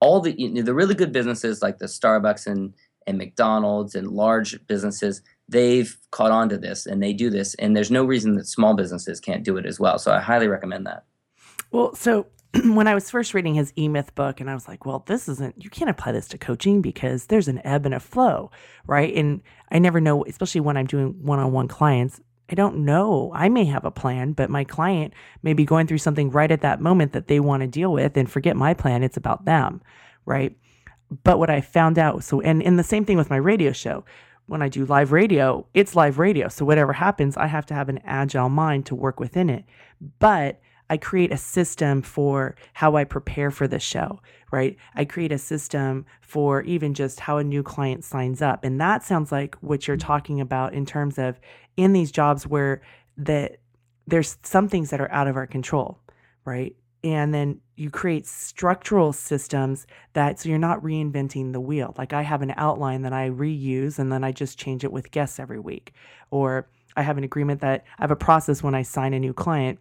[0.00, 2.74] All the, you know, the really good businesses like the Starbucks and,
[3.06, 5.22] and McDonald's and large businesses,
[5.52, 8.74] they've caught on to this and they do this and there's no reason that small
[8.74, 11.04] businesses can't do it as well so i highly recommend that
[11.70, 12.26] well so
[12.64, 15.54] when i was first reading his e-myth book and i was like well this isn't
[15.62, 18.50] you can't apply this to coaching because there's an ebb and a flow
[18.86, 23.32] right and i never know especially when i'm doing one-on-one clients I don't know.
[23.34, 26.60] I may have a plan, but my client may be going through something right at
[26.60, 29.02] that moment that they want to deal with and forget my plan.
[29.02, 29.80] It's about them,
[30.26, 30.54] right?
[31.24, 34.04] But what I found out, so, and, and the same thing with my radio show
[34.46, 36.48] when I do live radio, it's live radio.
[36.48, 39.64] So whatever happens, I have to have an agile mind to work within it.
[40.18, 40.60] But
[40.92, 44.76] I create a system for how I prepare for the show, right?
[44.94, 48.62] I create a system for even just how a new client signs up.
[48.62, 50.06] And that sounds like what you're mm-hmm.
[50.06, 51.40] talking about in terms of
[51.78, 52.82] in these jobs where
[53.16, 53.56] that
[54.06, 55.98] there's some things that are out of our control,
[56.44, 56.76] right?
[57.04, 62.22] and then you create structural systems that so you're not reinventing the wheel like i
[62.22, 65.58] have an outline that i reuse and then i just change it with guests every
[65.58, 65.92] week
[66.30, 69.32] or i have an agreement that i have a process when i sign a new
[69.32, 69.80] client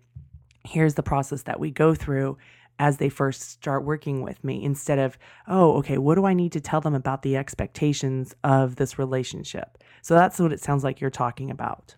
[0.64, 2.38] here's the process that we go through
[2.80, 6.52] as they first start working with me instead of oh okay what do i need
[6.52, 11.02] to tell them about the expectations of this relationship so that's what it sounds like
[11.02, 11.96] you're talking about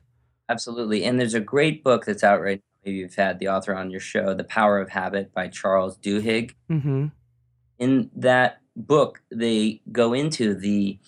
[0.50, 3.90] absolutely and there's a great book that's out right maybe you've had the author on
[3.90, 6.54] your show, The Power of Habit by Charles Duhigg.
[6.70, 7.08] Mm-hmm.
[7.80, 11.00] In that book, they go into the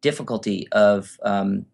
[0.00, 1.66] difficulty of um,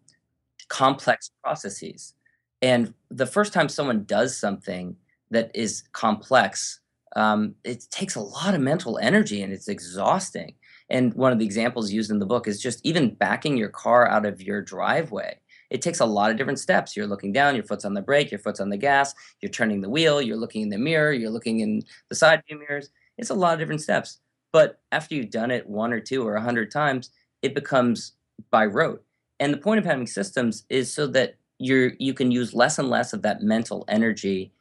[0.67, 2.13] complex processes.
[2.61, 4.95] And the first time someone does something
[5.31, 6.79] that is complex,
[7.15, 10.53] um, it takes a lot of mental energy and it's exhausting.
[10.89, 14.07] And one of the examples used in the book is just even backing your car
[14.07, 15.39] out of your driveway
[15.71, 16.95] it takes a lot of different steps.
[16.95, 19.81] You're looking down, your foot's on the brake, your foot's on the gas, you're turning
[19.81, 22.89] the wheel, you're looking in the mirror, you're looking in the side view mirrors.
[23.17, 24.19] It's a lot of different steps.
[24.51, 27.09] But after you've done it one or two or a hundred times,
[27.41, 28.13] it becomes
[28.51, 29.03] by rote.
[29.39, 32.89] And the point of having systems is so that you're you can use less and
[32.89, 34.51] less of that mental energy,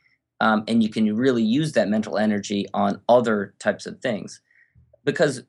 [0.40, 4.40] um, and you can really use that mental energy on other types of things,
[5.04, 5.42] because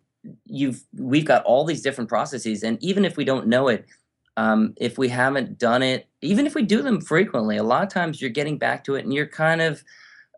[0.45, 3.85] you've we've got all these different processes, and even if we don't know it,
[4.37, 7.89] um, if we haven't done it, even if we do them frequently, a lot of
[7.89, 9.83] times you're getting back to it and you're kind of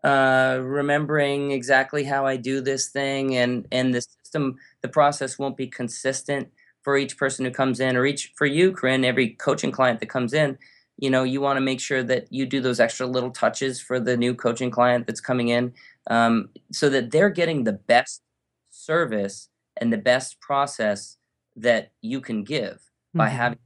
[0.02, 5.56] uh, remembering exactly how I do this thing, and and the system, the process won't
[5.56, 6.48] be consistent
[6.82, 10.10] for each person who comes in, or each for you, Koren, every coaching client that
[10.10, 10.58] comes in.
[10.98, 13.98] You know, you want to make sure that you do those extra little touches for
[13.98, 15.72] the new coaching client that's coming in,
[16.08, 18.22] um, so that they're getting the best
[18.70, 21.16] service and the best process
[21.56, 23.18] that you can give mm-hmm.
[23.18, 23.58] by having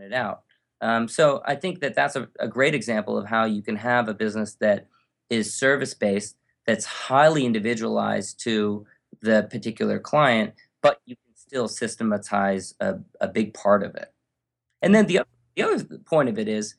[0.00, 0.42] it out.
[0.80, 4.08] Um, so I think that that's a, a great example of how you can have
[4.08, 4.88] a business that
[5.30, 8.84] is service based, that's highly individualized to
[9.22, 14.12] the particular client, but you can still systematize a, a big part of it.
[14.82, 16.74] And then the other, the other point of it is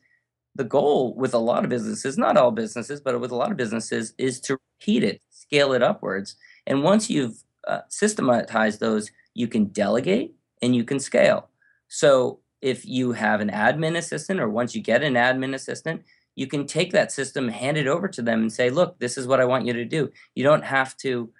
[0.54, 3.56] the goal with a lot of businesses, not all businesses, but with a lot of
[3.56, 6.36] businesses, is to repeat it, scale it upwards.
[6.66, 11.50] And once you've uh, systematized those, you can delegate and you can scale.
[11.88, 16.02] So if you have an admin assistant or once you get an admin assistant,
[16.34, 19.26] you can take that system, hand it over to them, and say, look, this is
[19.26, 20.10] what I want you to do.
[20.34, 21.30] You don't have to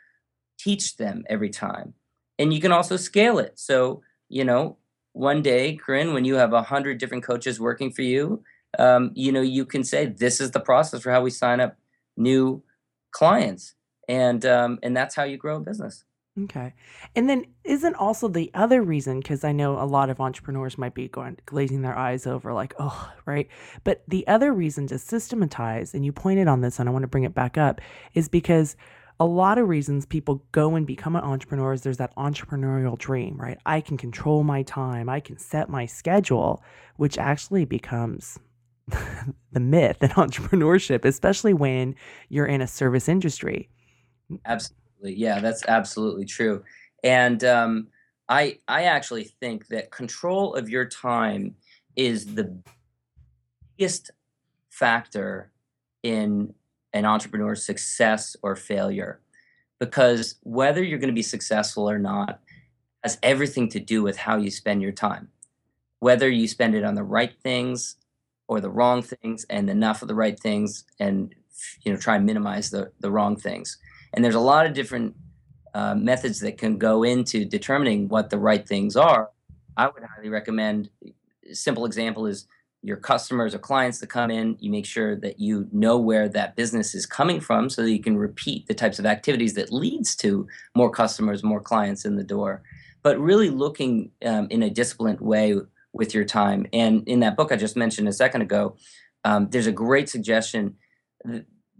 [0.58, 1.94] teach them every time.
[2.38, 3.58] And you can also scale it.
[3.58, 4.78] So, you know,
[5.16, 8.42] one day, Koren, when you have a hundred different coaches working for you,
[8.78, 11.78] um, you know, you can say, this is the process for how we sign up
[12.18, 12.62] new
[13.12, 13.74] clients.
[14.08, 16.04] And um, and that's how you grow a business.
[16.38, 16.74] Okay.
[17.14, 20.92] And then isn't also the other reason, because I know a lot of entrepreneurs might
[20.92, 23.48] be going glazing their eyes over, like, oh, right.
[23.84, 27.08] But the other reason to systematize, and you pointed on this, and I want to
[27.08, 27.80] bring it back up,
[28.12, 28.76] is because
[29.18, 33.36] a lot of reasons people go and become an entrepreneur is there's that entrepreneurial dream,
[33.36, 33.58] right?
[33.64, 36.62] I can control my time, I can set my schedule,
[36.96, 38.38] which actually becomes
[39.52, 41.94] the myth in entrepreneurship, especially when
[42.28, 43.68] you're in a service industry.
[44.44, 46.62] Absolutely yeah, that's absolutely true.
[47.04, 47.88] And um,
[48.28, 51.54] I I actually think that control of your time
[51.94, 52.58] is the
[53.78, 54.10] biggest
[54.70, 55.52] factor
[56.02, 56.54] in
[56.96, 59.20] an entrepreneur's success or failure
[59.78, 62.40] because whether you're going to be successful or not
[63.02, 65.28] has everything to do with how you spend your time
[66.00, 67.96] whether you spend it on the right things
[68.48, 71.34] or the wrong things and enough of the right things and
[71.84, 73.78] you know try and minimize the the wrong things
[74.12, 75.14] and there's a lot of different
[75.76, 79.28] uh, methods that can go into determining what the right things are.
[79.76, 80.88] I would highly recommend.
[81.50, 82.48] A simple example is
[82.86, 84.56] your customers or clients that come in.
[84.60, 88.02] You make sure that you know where that business is coming from, so that you
[88.02, 92.24] can repeat the types of activities that leads to more customers, more clients in the
[92.24, 92.62] door.
[93.02, 95.56] But really looking um, in a disciplined way
[95.92, 96.66] with your time.
[96.72, 98.76] And in that book I just mentioned a second ago,
[99.24, 100.76] um, there's a great suggestion.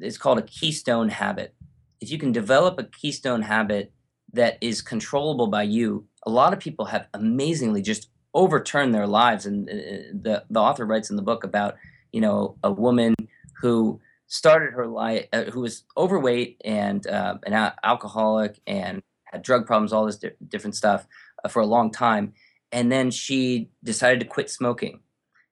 [0.01, 1.55] It's called a keystone habit
[2.01, 3.93] if you can develop a keystone habit
[4.33, 9.47] that is controllable by you, a lot of people have amazingly just overturned their lives.
[9.47, 9.73] And uh,
[10.13, 11.75] the the author writes in the book about
[12.13, 13.15] you know a woman
[13.61, 19.67] who started her life uh, who was overweight and uh, an alcoholic and had drug
[19.67, 21.07] problems, all this di- different stuff
[21.43, 22.33] uh, for a long time,
[22.71, 25.01] and then she decided to quit smoking.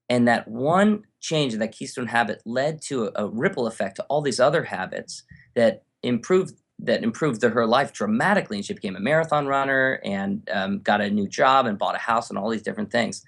[0.09, 4.03] And that one change in that keystone habit led to a, a ripple effect to
[4.05, 5.23] all these other habits
[5.57, 10.81] that improved that improved her life dramatically and she became a marathon runner and um,
[10.81, 13.25] got a new job and bought a house and all these different things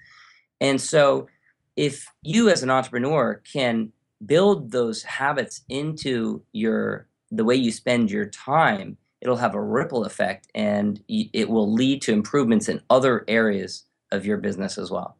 [0.59, 1.27] and so
[1.75, 3.91] if you as an entrepreneur can
[4.25, 10.05] build those habits into your the way you spend your time it'll have a ripple
[10.05, 15.17] effect and it will lead to improvements in other areas of your business as well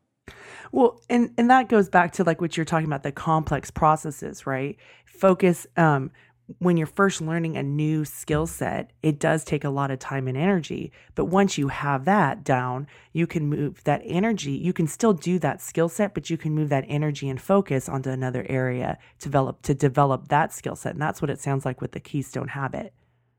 [0.71, 4.45] well, and and that goes back to like what you're talking about the complex processes,
[4.45, 4.77] right?
[5.05, 6.11] Focus um
[6.59, 10.27] when you're first learning a new skill set, it does take a lot of time
[10.27, 10.91] and energy.
[11.15, 14.53] But once you have that down, you can move that energy.
[14.53, 17.89] You can still do that skill set, but you can move that energy and focus
[17.89, 20.93] onto another area to develop to develop that skill set.
[20.93, 22.93] And that's what it sounds like with the keystone habit.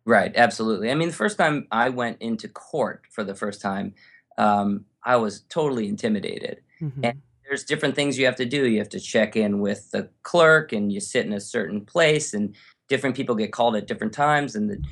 [0.04, 0.90] Right, absolutely.
[0.90, 3.94] I mean, the first time I went into court for the first time,
[4.38, 6.62] um, I was totally intimidated.
[6.80, 7.04] Mm-hmm.
[7.04, 8.68] And there's different things you have to do.
[8.68, 12.34] You have to check in with the clerk, and you sit in a certain place,
[12.34, 12.54] and
[12.88, 14.82] different people get called at different times and the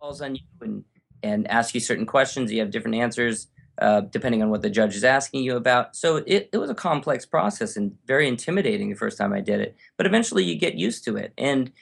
[0.00, 0.84] calls on you and
[1.22, 2.52] and ask you certain questions.
[2.52, 3.48] You have different answers
[3.80, 5.96] uh, depending on what the judge is asking you about.
[5.96, 9.60] So it, it was a complex process and very intimidating the first time i did
[9.60, 11.32] it but eventually you get used to it.
[11.38, 11.72] And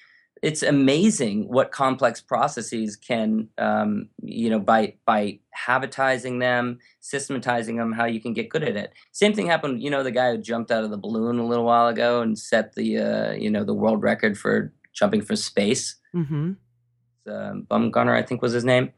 [0.42, 7.92] it's amazing what complex processes can um, you know by by habitizing them systematizing them
[7.92, 8.92] how you can get good at it.
[9.12, 11.64] Same thing happened you know the guy who jumped out of the balloon a little
[11.64, 15.96] while ago and set the uh, you know the world record for jumping from space.
[16.14, 16.52] Mm-hmm.
[17.28, 18.92] Um, Bumgarner, I think was his name.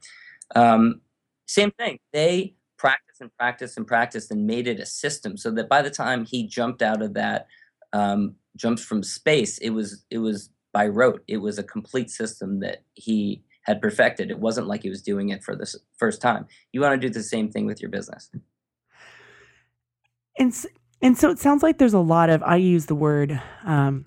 [0.55, 1.01] Um,
[1.47, 1.99] same thing.
[2.13, 5.91] They practiced and practiced and practiced and made it a system so that by the
[5.91, 7.47] time he jumped out of that,
[7.93, 11.23] um, jumped from space, it was it was by rote.
[11.27, 14.31] It was a complete system that he had perfected.
[14.31, 16.47] It wasn't like he was doing it for the first time.
[16.73, 18.31] You want to do the same thing with your business.
[20.39, 20.55] And
[21.01, 24.05] and so it sounds like there's a lot of I use the word um,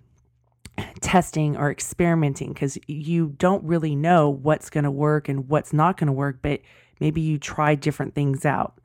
[1.01, 5.97] testing or experimenting because you don't really know what's going to work and what's not
[5.97, 6.61] going to work, but
[6.99, 8.79] maybe you try different things out.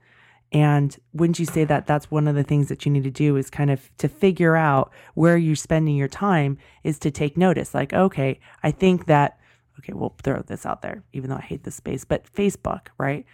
[0.53, 3.37] And wouldn't you say that that's one of the things that you need to do
[3.37, 7.75] is kind of to figure out where you're spending your time is to take notice.
[7.75, 9.39] Like, okay, I think that,
[9.79, 13.27] okay, we'll throw this out there, even though I hate this space, but Facebook, right?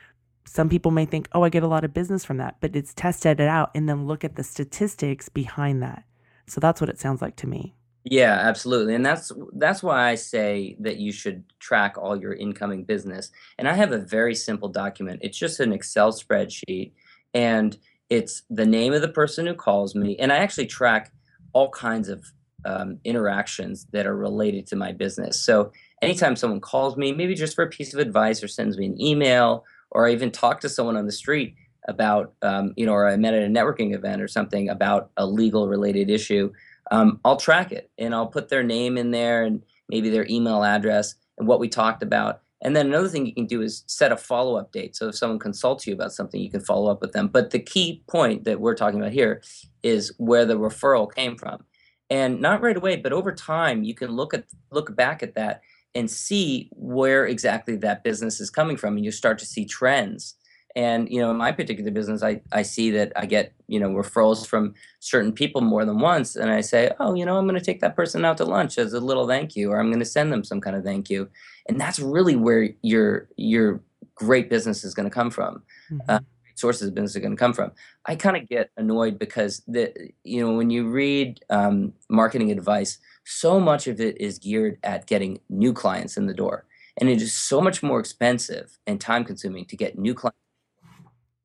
[0.46, 2.94] Some people may think, oh, I get a lot of business from that, but it's
[2.94, 6.04] tested it out and then look at the statistics behind that.
[6.46, 7.74] So that's what it sounds like to me.
[8.04, 8.94] Yeah, absolutely.
[8.96, 13.30] And that's that's why I say that you should track all your incoming business.
[13.58, 15.20] And I have a very simple document.
[15.22, 16.92] It's just an Excel spreadsheet
[17.34, 17.76] and
[18.10, 21.12] it's the name of the person who calls me and I actually track
[21.52, 22.24] all kinds of
[22.64, 25.40] um, interactions that are related to my business.
[25.44, 25.72] So
[26.02, 29.00] anytime someone calls me, maybe just for a piece of advice or sends me an
[29.00, 31.54] email, or I even talk to someone on the street
[31.88, 35.26] about, um, you know, or I met at a networking event or something about a
[35.26, 36.52] legal related issue,
[36.92, 40.62] um, I'll track it and I'll put their name in there and maybe their email
[40.62, 42.42] address and what we talked about.
[42.60, 44.94] And then another thing you can do is set a follow up date.
[44.94, 47.28] So if someone consults you about something, you can follow up with them.
[47.28, 49.42] But the key point that we're talking about here
[49.82, 51.64] is where the referral came from.
[52.10, 55.62] And not right away, but over time, you can look at look back at that
[55.94, 60.34] and see where exactly that business is coming from, and you start to see trends.
[60.74, 63.90] And you know, in my particular business, I, I see that I get you know
[63.90, 67.58] referrals from certain people more than once, and I say, oh, you know, I'm going
[67.58, 69.98] to take that person out to lunch as a little thank you, or I'm going
[69.98, 71.28] to send them some kind of thank you,
[71.68, 73.82] and that's really where your your
[74.14, 75.62] great business is going to come from.
[75.90, 76.10] Mm-hmm.
[76.10, 76.20] Uh,
[76.54, 77.72] sources of business are going to come from.
[78.06, 79.92] I kind of get annoyed because the
[80.24, 85.06] you know when you read um, marketing advice, so much of it is geared at
[85.06, 86.64] getting new clients in the door,
[86.98, 90.41] and it is so much more expensive and time consuming to get new clients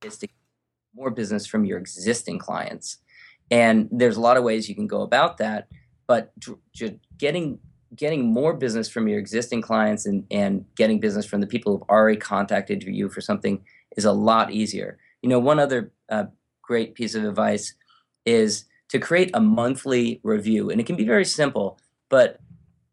[0.03, 0.27] is to
[0.95, 2.97] more business from your existing clients.
[3.49, 5.67] And there's a lot of ways you can go about that,
[6.07, 6.33] but
[7.17, 7.59] getting
[7.95, 11.89] getting more business from your existing clients and, and getting business from the people who've
[11.89, 13.63] already contacted you for something
[13.95, 14.97] is a lot easier.
[15.21, 16.25] You know, one other uh,
[16.61, 17.73] great piece of advice
[18.25, 21.79] is to create a monthly review, and it can be very simple,
[22.09, 22.39] but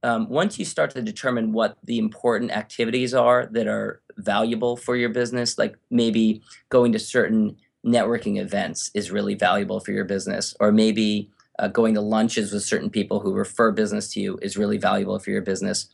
[0.04, 4.96] um, once you start to determine what the important activities are that are valuable for
[4.96, 10.54] your business, like maybe going to certain networking events is really valuable for your business,
[10.60, 14.58] or maybe uh, going to lunches with certain people who refer business to you is
[14.58, 15.88] really valuable for your business.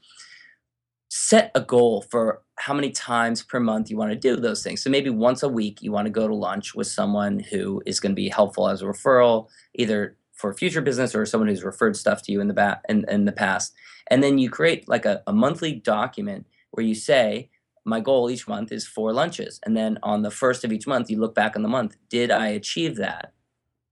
[1.09, 4.83] Set a goal for how many times per month you want to do those things.
[4.83, 8.01] So maybe once a week you want to go to lunch with someone who is
[8.01, 11.97] going to be helpful as a referral, either for future business or someone who's referred
[11.97, 13.75] stuff to you in the ba- in, in the past.
[14.09, 17.51] And then you create like a, a monthly document where you say,
[17.85, 19.61] my goal each month is four lunches.
[19.65, 21.97] And then on the first of each month, you look back on the month.
[22.09, 23.33] Did I achieve that?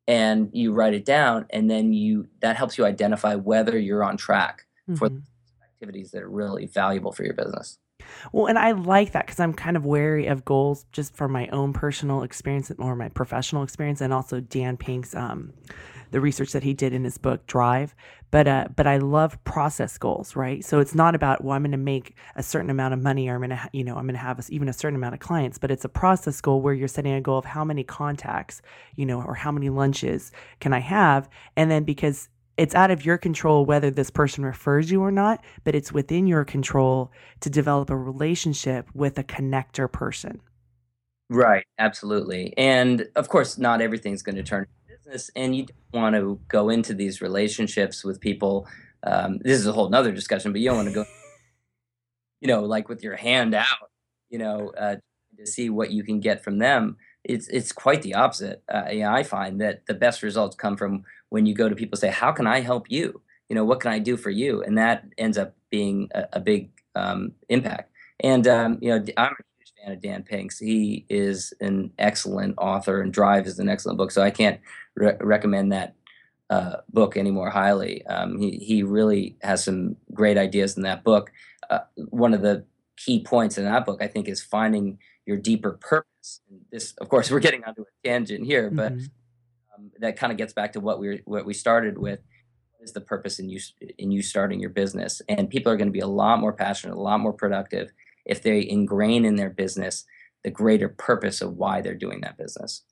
[0.06, 4.16] And you write it down, and then you that helps you identify whether you're on
[4.16, 4.94] track mm-hmm.
[4.94, 5.10] for
[5.62, 7.78] activities that are really valuable for your business.
[8.32, 11.48] Well, and I like that because I'm kind of wary of goals just from my
[11.48, 15.52] own personal experience or my professional experience, and also Dan Pink's um,
[16.10, 17.94] the research that he did in his book Drive.
[18.30, 20.62] But uh, but I love process goals, right?
[20.64, 23.34] So it's not about well, I'm going to make a certain amount of money, or
[23.34, 25.14] I'm going to ha- you know I'm going to have a, even a certain amount
[25.14, 25.58] of clients.
[25.58, 28.60] But it's a process goal where you're setting a goal of how many contacts,
[28.96, 30.30] you know, or how many lunches
[30.60, 32.28] can I have, and then because
[32.58, 36.26] it's out of your control whether this person refers you or not, but it's within
[36.26, 40.40] your control to develop a relationship with a connector person.
[41.30, 42.52] Right, absolutely.
[42.58, 46.68] And of course, not everything's going to turn business and you don't want to go
[46.68, 48.66] into these relationships with people.
[49.04, 51.04] Um, this is a whole nother discussion, but you don't want to go,
[52.40, 53.90] you know, like with your hand out,
[54.30, 54.96] you know, uh,
[55.38, 56.96] to see what you can get from them.
[57.22, 58.62] It's it's quite the opposite.
[58.68, 61.74] Uh, you know, I find that the best results come from when you go to
[61.74, 63.20] people say, "How can I help you?
[63.48, 66.40] You know, what can I do for you?" And that ends up being a, a
[66.40, 67.90] big um, impact.
[68.20, 70.58] And um, you know, I'm a huge fan of Dan Pink's.
[70.58, 74.10] He is an excellent author, and Drive is an excellent book.
[74.10, 74.60] So I can't
[74.94, 75.94] re- recommend that
[76.50, 78.04] uh, book any more highly.
[78.06, 81.30] Um, he he really has some great ideas in that book.
[81.70, 82.64] Uh, one of the
[82.96, 86.40] key points in that book, I think, is finding your deeper purpose.
[86.50, 89.06] And this, of course, we're getting onto a tangent here, but mm-hmm.
[89.78, 92.20] Um, that kind of gets back to what we what we started with.
[92.80, 93.60] is the purpose in you
[93.98, 95.22] in you starting your business?
[95.28, 97.90] And people are going to be a lot more passionate, a lot more productive
[98.24, 100.04] if they ingrain in their business
[100.44, 102.82] the greater purpose of why they're doing that business.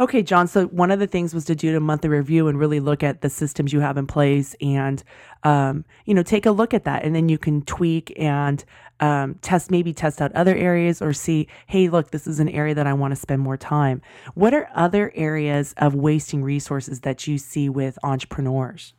[0.00, 0.48] Okay, John.
[0.48, 3.20] So one of the things was to do a monthly review and really look at
[3.20, 5.02] the systems you have in place, and
[5.44, 8.64] um, you know, take a look at that, and then you can tweak and
[9.00, 12.74] um, test, maybe test out other areas, or see, hey, look, this is an area
[12.74, 14.02] that I want to spend more time.
[14.34, 18.94] What are other areas of wasting resources that you see with entrepreneurs?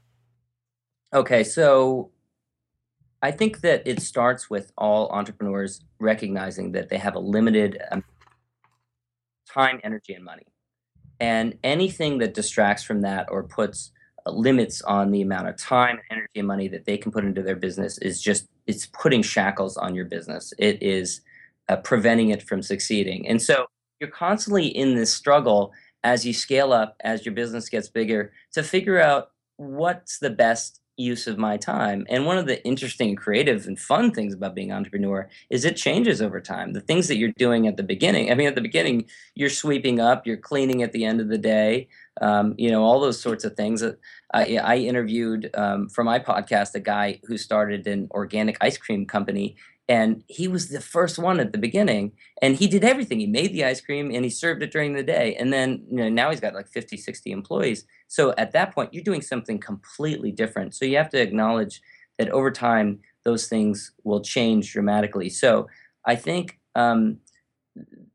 [1.14, 2.12] Okay, so
[3.22, 8.04] I think that it starts with all entrepreneurs recognizing that they have a limited um,
[9.48, 10.48] time, energy, and money.
[11.20, 13.92] And anything that distracts from that or puts
[14.28, 17.42] limits on the amount of time, and energy, and money that they can put into
[17.42, 20.54] their business is just it's putting shackles on your business.
[20.58, 21.22] It is
[21.70, 23.28] uh, preventing it from succeeding.
[23.28, 23.66] And so
[24.00, 28.64] you're constantly in this struggle as you scale up, as your business gets bigger, to
[28.64, 32.06] figure out what's the best use of my time.
[32.10, 35.78] And one of the interesting, creative, and fun things about being an entrepreneur is it
[35.78, 36.74] changes over time.
[36.74, 39.06] The things that you're doing at the beginning, I mean, at the beginning,
[39.36, 41.88] you're sweeping up, you're cleaning at the end of the day,
[42.20, 43.84] um, you know, all those sorts of things.
[44.34, 49.06] I, I interviewed um, for my podcast a guy who started an organic ice cream
[49.06, 49.56] company
[49.88, 53.20] and he was the first one at the beginning and he did everything.
[53.20, 55.98] He made the ice cream and he served it during the day and then you
[55.98, 57.86] know now he's got like 50 60 employees.
[58.08, 60.76] So at that point you're doing something completely different.
[60.76, 61.82] So you have to acknowledge
[62.18, 65.30] that over time those things will change dramatically.
[65.30, 65.68] So
[66.06, 67.18] i think um,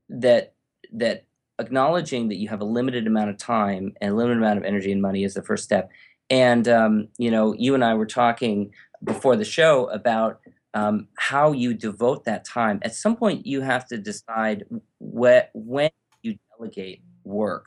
[0.09, 0.55] that
[0.93, 1.26] that
[1.59, 4.93] acknowledging that you have a limited amount of time and a limited amount of energy
[4.93, 5.91] and money is the first step
[6.29, 8.71] and um, you know you and i were talking
[9.05, 10.41] before the show about
[10.77, 12.81] um, how you devote that time.
[12.83, 14.65] At some point, you have to decide
[14.99, 15.91] wh- when
[16.23, 17.67] you delegate work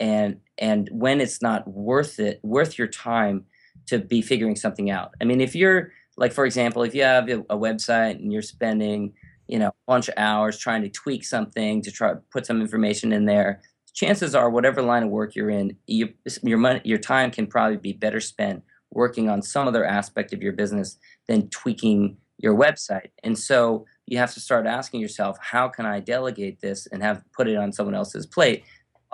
[0.00, 3.44] and and when it's not worth it, worth your time
[3.86, 5.12] to be figuring something out.
[5.20, 9.12] I mean, if you're like, for example, if you have a website and you're spending
[9.48, 13.12] you know a bunch of hours trying to tweak something to try put some information
[13.12, 13.60] in there
[13.94, 16.08] chances are whatever line of work you're in you,
[16.42, 20.42] your money your time can probably be better spent working on some other aspect of
[20.42, 23.10] your business than tweaking your website.
[23.22, 27.22] And so you have to start asking yourself, how can I delegate this and have
[27.32, 28.64] put it on someone else's plate?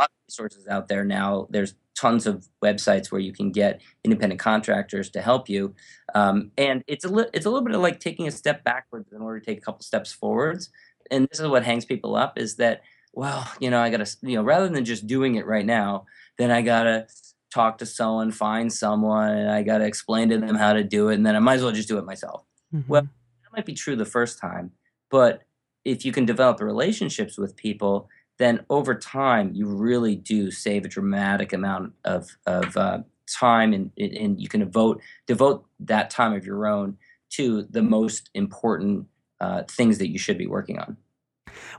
[0.01, 1.47] A lot of resources out there now.
[1.51, 5.75] There's tons of websites where you can get independent contractors to help you,
[6.15, 9.13] um, and it's a li- it's a little bit of like taking a step backwards
[9.13, 10.71] in order to take a couple steps forwards.
[11.11, 12.81] And this is what hangs people up: is that
[13.13, 16.07] well, you know, I gotta you know, rather than just doing it right now,
[16.39, 17.07] then I gotta
[17.53, 21.17] talk to someone, find someone, and I gotta explain to them how to do it,
[21.17, 22.47] and then I might as well just do it myself.
[22.75, 22.91] Mm-hmm.
[22.91, 24.71] Well, that might be true the first time,
[25.11, 25.43] but
[25.85, 28.09] if you can develop relationships with people,
[28.41, 33.93] then over time you really do save a dramatic amount of of uh, time, and
[33.99, 36.97] and you can devote devote that time of your own
[37.31, 39.07] to the most important
[39.41, 40.97] uh, things that you should be working on.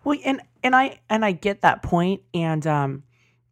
[0.03, 3.03] Well, and and I and I get that point, and um,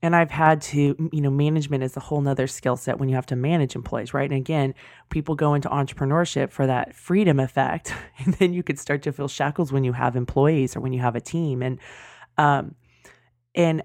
[0.03, 3.16] and I've had to, you know, management is a whole nother skill set when you
[3.16, 4.30] have to manage employees, right?
[4.30, 4.76] And again,
[5.10, 7.93] people go into entrepreneurship for that freedom effect.
[8.26, 10.99] And then you could start to feel shackles when you have employees or when you
[10.99, 11.64] have a team.
[11.64, 11.80] And,
[12.38, 12.76] um,
[13.56, 13.84] and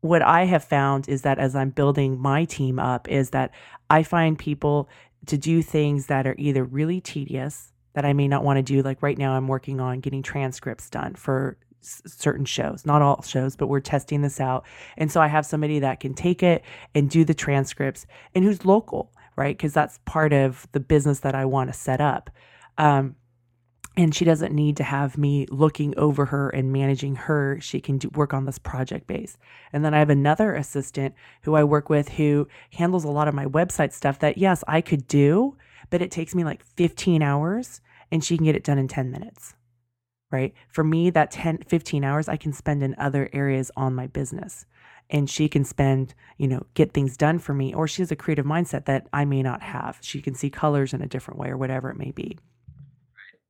[0.00, 3.52] what I have found is that as I'm building my team up, is that
[3.90, 4.88] I find people
[5.26, 8.82] to do things that are either really tedious that I may not want to do.
[8.82, 13.56] Like right now, I'm working on getting transcripts done for certain shows, not all shows,
[13.56, 14.64] but we're testing this out.
[14.96, 16.62] And so I have somebody that can take it
[16.94, 19.56] and do the transcripts and who's local, right?
[19.56, 22.30] Because that's part of the business that I want to set up.
[22.78, 23.16] Um,
[23.98, 27.58] and she doesn't need to have me looking over her and managing her.
[27.60, 29.36] She can do, work on this project base.
[29.72, 33.34] And then I have another assistant who I work with who handles a lot of
[33.34, 35.56] my website stuff that, yes, I could do,
[35.90, 37.80] but it takes me like 15 hours
[38.12, 39.54] and she can get it done in 10 minutes
[40.30, 40.52] right?
[40.68, 44.66] For me, that 10, 15 hours I can spend in other areas on my business.
[45.08, 48.16] And she can spend, you know, get things done for me, or she has a
[48.16, 49.96] creative mindset that I may not have.
[50.02, 52.36] She can see colors in a different way, or whatever it may be.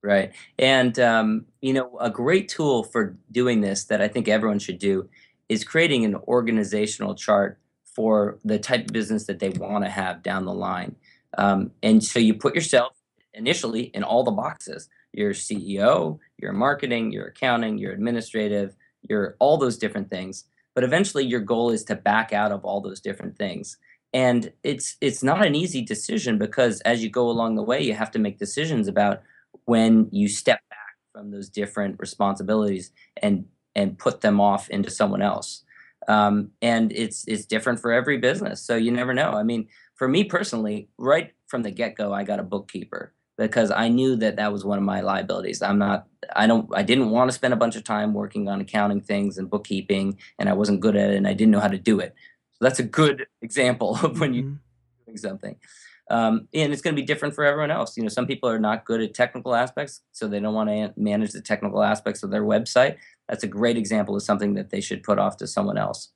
[0.03, 0.33] Right.
[0.59, 4.79] And, um, you know, a great tool for doing this that I think everyone should
[4.79, 5.09] do
[5.49, 10.23] is creating an organizational chart for the type of business that they want to have
[10.23, 10.95] down the line.
[11.37, 12.93] Um, and so you put yourself
[13.35, 18.77] initially in all the boxes your CEO, your marketing, your accounting, your administrative,
[19.09, 20.45] your all those different things.
[20.75, 23.79] But eventually your goal is to back out of all those different things.
[24.13, 27.95] And it's it's not an easy decision because as you go along the way you
[27.95, 29.23] have to make decisions about
[29.65, 30.79] when you step back
[31.13, 32.93] from those different responsibilities
[33.23, 35.65] and and put them off into someone else.
[36.09, 38.63] Um, and it's it's different for every business.
[38.63, 39.33] So you never know.
[39.33, 43.71] I mean, for me personally, right from the get go, I got a bookkeeper because
[43.71, 45.63] I knew that that was one of my liabilities.
[45.63, 48.61] I'm not, I don't, I didn't want to spend a bunch of time working on
[48.61, 51.69] accounting things and bookkeeping, and I wasn't good at it, and I didn't know how
[51.69, 52.15] to do it.
[52.53, 54.35] So that's a good example of when mm-hmm.
[54.35, 54.59] you're
[55.07, 55.57] doing something.
[56.11, 57.97] Um, and it's going to be different for everyone else.
[57.97, 60.93] You know, some people are not good at technical aspects, so they don't want to
[60.97, 62.97] manage the technical aspects of their website.
[63.29, 66.11] That's a great example of something that they should put off to someone else.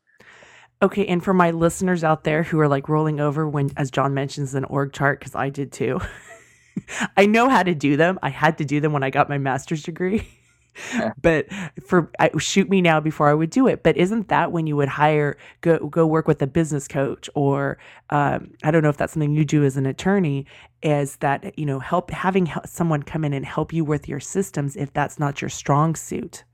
[0.83, 4.15] Okay, and for my listeners out there who are like rolling over when, as John
[4.15, 6.01] mentions, an org chart, because I did too.
[7.17, 8.19] I know how to do them.
[8.23, 10.29] I had to do them when I got my master's degree.
[11.23, 11.47] but
[11.85, 13.83] for I, shoot me now before I would do it.
[13.83, 17.79] But isn't that when you would hire go go work with a business coach or
[18.11, 20.47] um, I don't know if that's something you do as an attorney?
[20.83, 24.77] Is that you know help having someone come in and help you with your systems
[24.77, 26.45] if that's not your strong suit?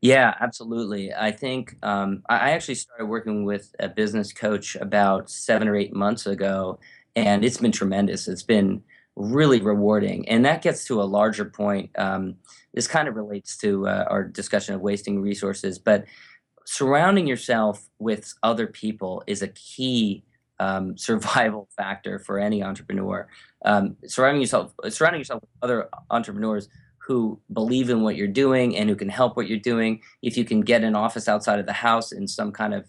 [0.00, 1.12] Yeah, absolutely.
[1.12, 5.92] I think um, I actually started working with a business coach about seven or eight
[5.92, 6.78] months ago,
[7.16, 8.28] and it's been tremendous.
[8.28, 8.82] It's been
[9.18, 11.90] really rewarding, and that gets to a larger point.
[11.98, 12.36] Um,
[12.72, 16.04] this kind of relates to uh, our discussion of wasting resources, but
[16.64, 20.22] surrounding yourself with other people is a key
[20.60, 23.28] um, survival factor for any entrepreneur.
[23.64, 28.88] Um, surrounding yourself, surrounding yourself with other entrepreneurs who believe in what you're doing and
[28.88, 30.02] who can help what you're doing.
[30.20, 32.84] If you can get an office outside of the house in some kind of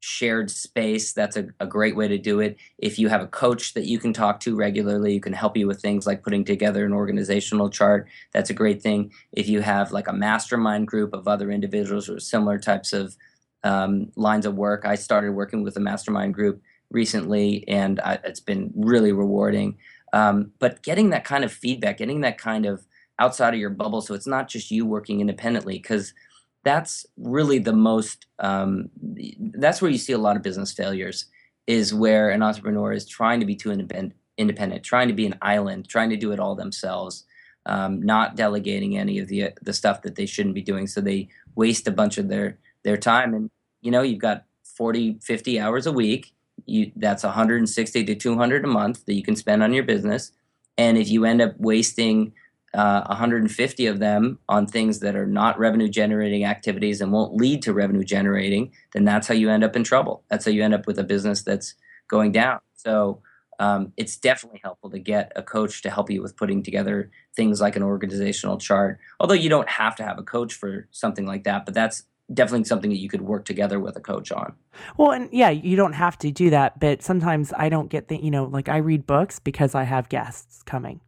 [0.00, 2.56] shared space, that's a, a great way to do it.
[2.78, 5.66] If you have a coach that you can talk to regularly, you can help you
[5.66, 8.08] with things like putting together an organizational chart.
[8.32, 9.12] That's a great thing.
[9.32, 13.16] If you have like a mastermind group of other individuals or similar types of
[13.64, 18.40] um, lines of work, I started working with a mastermind group recently, and I, it's
[18.40, 19.78] been really rewarding.
[20.12, 22.86] Um, but getting that kind of feedback, getting that kind of
[23.18, 26.14] outside of your bubble, so it's not just you working independently, because
[26.64, 28.26] that's really the most.
[28.38, 28.90] Um,
[29.40, 31.26] that's where you see a lot of business failures.
[31.66, 35.88] Is where an entrepreneur is trying to be too independent, trying to be an island,
[35.88, 37.24] trying to do it all themselves,
[37.66, 40.86] um, not delegating any of the the stuff that they shouldn't be doing.
[40.86, 43.50] So they waste a bunch of their their time, and
[43.82, 46.32] you know you've got 40, 50 hours a week
[46.66, 50.32] you that's 160 to 200 a month that you can spend on your business
[50.76, 52.32] and if you end up wasting
[52.74, 57.62] uh, 150 of them on things that are not revenue generating activities and won't lead
[57.62, 60.74] to revenue generating then that's how you end up in trouble that's how you end
[60.74, 61.74] up with a business that's
[62.08, 63.22] going down so
[63.60, 67.60] um, it's definitely helpful to get a coach to help you with putting together things
[67.60, 71.44] like an organizational chart although you don't have to have a coach for something like
[71.44, 74.54] that but that's definitely something that you could work together with a coach on.
[74.96, 78.22] Well, and yeah, you don't have to do that, but sometimes I don't get the,
[78.22, 81.00] you know, like I read books because I have guests coming.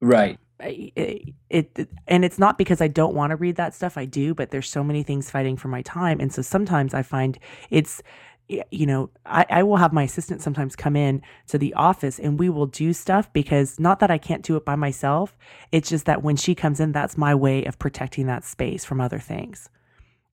[0.00, 0.38] Right.
[0.60, 3.96] It, it, and it's not because I don't want to read that stuff.
[3.96, 7.02] I do, but there's so many things fighting for my time, and so sometimes I
[7.02, 7.38] find
[7.70, 8.02] it's
[8.48, 12.38] you know, I, I will have my assistant sometimes come in to the office and
[12.38, 15.36] we will do stuff because not that I can't do it by myself.
[15.70, 19.00] It's just that when she comes in, that's my way of protecting that space from
[19.00, 19.68] other things.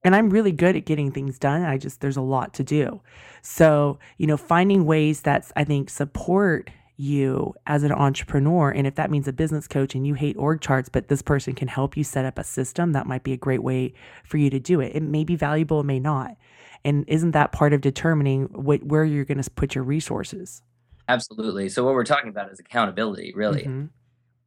[0.02, 1.62] And I'm really good at getting things done.
[1.62, 3.02] I just, there's a lot to do.
[3.42, 8.70] So, you know, finding ways that I think support you as an entrepreneur.
[8.70, 11.54] And if that means a business coach and you hate org charts, but this person
[11.54, 13.92] can help you set up a system, that might be a great way
[14.24, 14.92] for you to do it.
[14.94, 16.36] It may be valuable, it may not.
[16.84, 20.62] And isn't that part of determining what, where you're going to put your resources?
[21.08, 21.68] Absolutely.
[21.68, 23.62] So what we're talking about is accountability, really.
[23.62, 23.86] Mm-hmm.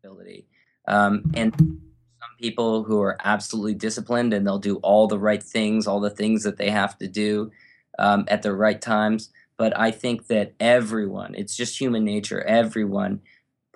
[0.04, 0.48] Accountability.
[0.88, 5.86] Um, and some people who are absolutely disciplined and they'll do all the right things,
[5.86, 7.52] all the things that they have to do
[8.00, 9.30] um, at the right times.
[9.60, 13.22] But I think that everyone, it's just human nature, everyone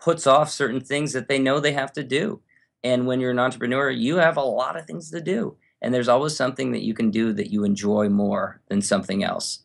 [0.01, 2.41] puts off certain things that they know they have to do.
[2.84, 6.07] And when you're an entrepreneur, you have a lot of things to do and there's
[6.07, 9.59] always something that you can do that you enjoy more than something else.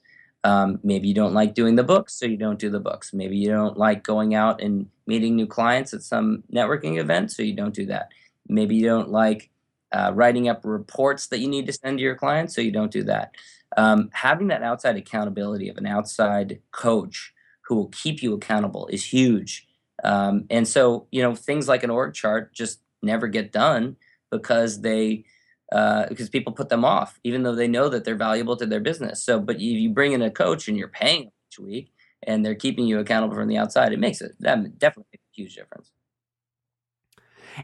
[0.45, 3.12] Um, maybe you don't like doing the books, so you don't do the books.
[3.12, 7.43] Maybe you don't like going out and meeting new clients at some networking event, so
[7.43, 8.09] you don't do that.
[8.49, 9.51] Maybe you don't like
[9.93, 12.93] uh, writing up reports that you need to send to your clients, so you don't
[12.93, 13.33] do that.
[13.77, 17.33] Um, having that outside accountability of an outside coach
[17.66, 19.66] who will keep you accountable is huge.
[20.05, 23.97] Um, and so, you know, things like an org chart just never get done
[24.31, 25.25] because they
[25.71, 28.81] uh, because people put them off, even though they know that they're valuable to their
[28.81, 29.23] business.
[29.23, 31.93] So, but you, you bring in a coach and you're paying each week,
[32.23, 33.93] and they're keeping you accountable from the outside.
[33.93, 35.91] It makes it that definitely makes a huge difference.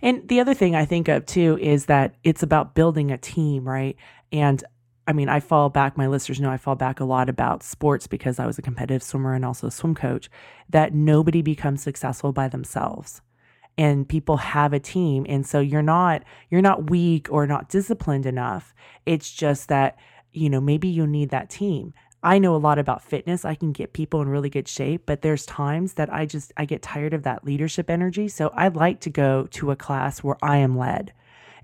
[0.03, 3.67] And the other thing I think of too is that it's about building a team,
[3.67, 3.97] right?
[4.33, 4.63] And
[5.07, 8.07] I mean, I fall back, my listeners know I fall back a lot about sports
[8.07, 10.31] because I was a competitive swimmer and also a swim coach,
[10.71, 13.21] that nobody becomes successful by themselves.
[13.77, 18.25] And people have a team and so you're not you're not weak or not disciplined
[18.25, 18.73] enough.
[19.05, 19.99] It's just that
[20.33, 21.93] you know maybe you need that team.
[22.23, 23.45] I know a lot about fitness.
[23.45, 26.65] I can get people in really good shape but there's times that i just i
[26.65, 28.29] get tired of that leadership energy.
[28.29, 31.13] So i'd like to go to a class where i am led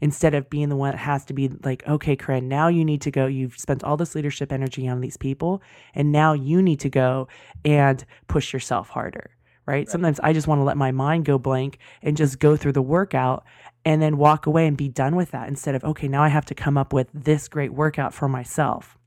[0.01, 3.01] instead of being the one that has to be like okay Koren now you need
[3.03, 5.63] to go you've spent all this leadership energy on these people
[5.95, 7.29] and now you need to go
[7.65, 9.31] and push yourself harder
[9.67, 9.79] right?
[9.79, 9.89] right.
[9.89, 12.83] Sometimes I just want to let my mind go blank and just go through the
[12.83, 13.45] workout
[13.85, 16.45] and then walk away and be done with that instead of, okay, now I have
[16.47, 18.99] to come up with this great workout for myself.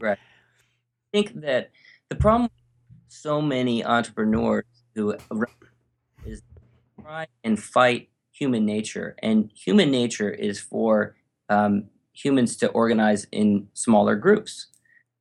[0.00, 0.18] Right.
[0.18, 1.70] I think that
[2.08, 2.48] the problem
[3.08, 5.14] so many entrepreneurs who
[6.24, 6.42] is
[7.00, 8.08] try and fight
[8.42, 11.14] human nature, and human nature is for
[11.48, 14.66] um, humans to organize in smaller groups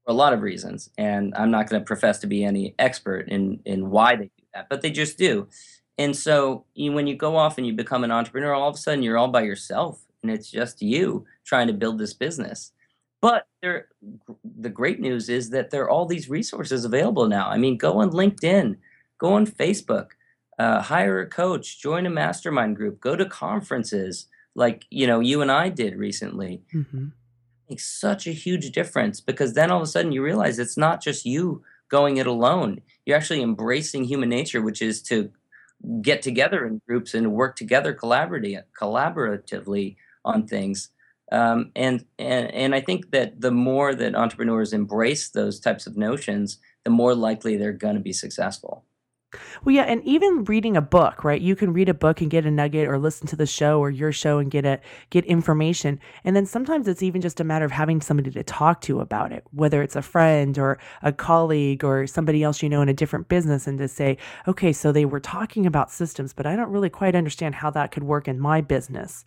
[0.04, 0.90] for a lot of reasons.
[0.98, 4.46] And I'm not going to profess to be any expert in in why they do
[4.54, 5.48] that, but they just do.
[5.98, 8.80] And so you, when you go off and you become an entrepreneur, all of a
[8.80, 12.72] sudden you're all by yourself and it's just you trying to build this business.
[13.22, 13.90] But there
[14.60, 17.48] the great news is that there are all these resources available now.
[17.56, 18.78] I mean, go on LinkedIn,
[19.20, 20.08] go on Facebook,
[20.62, 25.42] uh, hire a coach, join a mastermind group, go to conferences like you know you
[25.42, 26.62] and I did recently.
[26.72, 27.08] Mm-hmm.
[27.68, 31.02] Makes such a huge difference because then all of a sudden you realize it's not
[31.02, 32.82] just you going it alone.
[33.06, 35.32] You're actually embracing human nature, which is to
[36.04, 40.90] get together in groups and work together collaboratively, collaboratively on things.
[41.32, 45.98] Um, and and and I think that the more that entrepreneurs embrace those types of
[45.98, 48.84] notions, the more likely they're going to be successful.
[49.64, 51.40] Well, yeah, and even reading a book, right?
[51.40, 53.90] You can read a book and get a nugget, or listen to the show or
[53.90, 54.80] your show and get a
[55.10, 56.00] get information.
[56.24, 59.32] And then sometimes it's even just a matter of having somebody to talk to about
[59.32, 62.94] it, whether it's a friend or a colleague or somebody else you know in a
[62.94, 64.18] different business, and to say,
[64.48, 67.92] okay, so they were talking about systems, but I don't really quite understand how that
[67.92, 69.26] could work in my business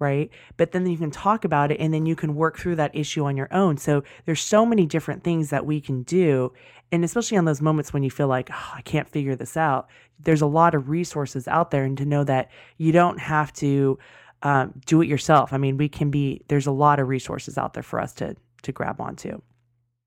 [0.00, 0.30] right?
[0.56, 3.24] But then you can talk about it and then you can work through that issue
[3.24, 3.76] on your own.
[3.76, 6.52] So there's so many different things that we can do.
[6.90, 9.88] And especially on those moments when you feel like, oh, I can't figure this out,
[10.18, 11.84] there's a lot of resources out there.
[11.84, 13.98] And to know that you don't have to
[14.42, 15.52] um, do it yourself.
[15.52, 18.34] I mean, we can be, there's a lot of resources out there for us to,
[18.62, 19.40] to grab onto.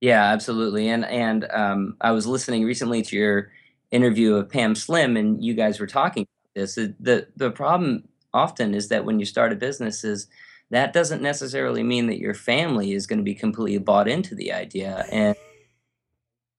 [0.02, 0.90] Yeah, absolutely.
[0.90, 3.52] And, and um, I was listening recently to your
[3.92, 6.76] interview of Pam Slim and you guys were talking about this.
[6.76, 8.04] The, the problem
[8.34, 10.28] often is that when you start a business is
[10.70, 14.52] that doesn't necessarily mean that your family is going to be completely bought into the
[14.52, 15.06] idea.
[15.12, 15.36] And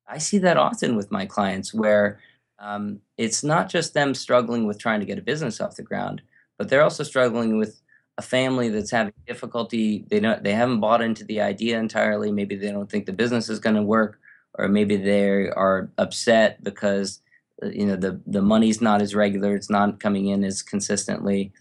[0.07, 2.21] i see that often with my clients where
[2.59, 6.21] um, it's not just them struggling with trying to get a business off the ground
[6.59, 7.81] but they're also struggling with
[8.19, 10.05] a family that's having difficulty.
[10.09, 12.31] They don't they haven't bought into the idea entirely.
[12.31, 14.21] Maybe they don't think the business is going to work
[14.57, 17.21] or maybe they are upset because
[17.63, 21.53] uh, you know the the money's not as regular it's not coming in as consistently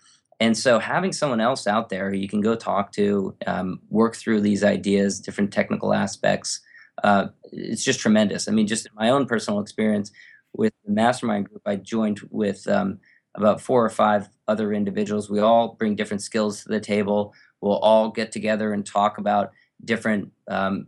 [0.43, 4.17] and so having someone else out there who you can go talk to, um, work
[4.17, 6.59] through these ideas, different technical aspects,
[7.01, 8.49] uh, it's just tremendous.
[8.49, 10.11] I mean, just my own personal experience
[10.53, 12.99] with the mastermind group, I joined with um,
[13.35, 15.29] about four or five other individuals.
[15.29, 17.33] We all bring different skills to the table.
[17.61, 19.53] We'll all get together and talk about
[19.85, 20.87] different um,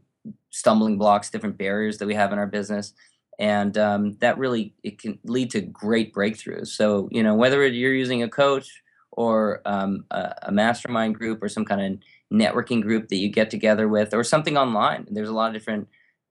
[0.49, 2.93] stumbling blocks, different barriers that we have in our business
[3.39, 7.93] and um, that really it can lead to great breakthroughs so you know whether you're
[7.93, 8.81] using a coach
[9.15, 11.99] or um, a, a, mastermind group or some kind of
[12.37, 15.07] networking group that you get together with or something online.
[15.09, 15.87] There's a lot of different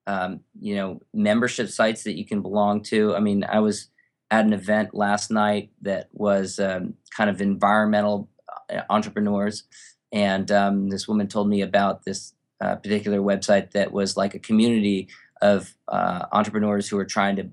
[0.06, 3.14] um, you know membership sites that you can belong to.
[3.14, 3.88] I mean i was
[4.30, 8.28] at an event last night that was um, kind of environmental
[8.70, 9.64] uh, entrepreneurs.
[10.12, 14.38] And um, this woman told me about this uh, particular website that was like a
[14.38, 15.08] community
[15.42, 17.48] of uh, entrepreneurs who are trying to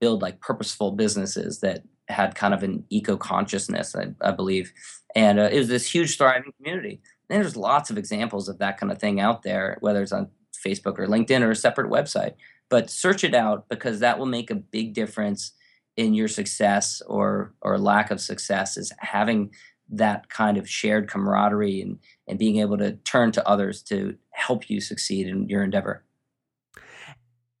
[0.00, 4.72] build like purposeful businesses that had kind of an eco consciousness, I, I, believe,
[5.14, 7.00] and uh, it was this huge thriving community.
[7.28, 10.28] And there's lots of examples of that kind of thing out there, whether it's on
[10.56, 12.34] Facebook or LinkedIn or a separate website.
[12.70, 15.52] But search it out because that will make a big difference
[15.96, 18.76] in your success or or lack of success.
[18.76, 19.50] Is having
[19.90, 24.68] that kind of shared camaraderie and and being able to turn to others to help
[24.68, 26.04] you succeed in your endeavor.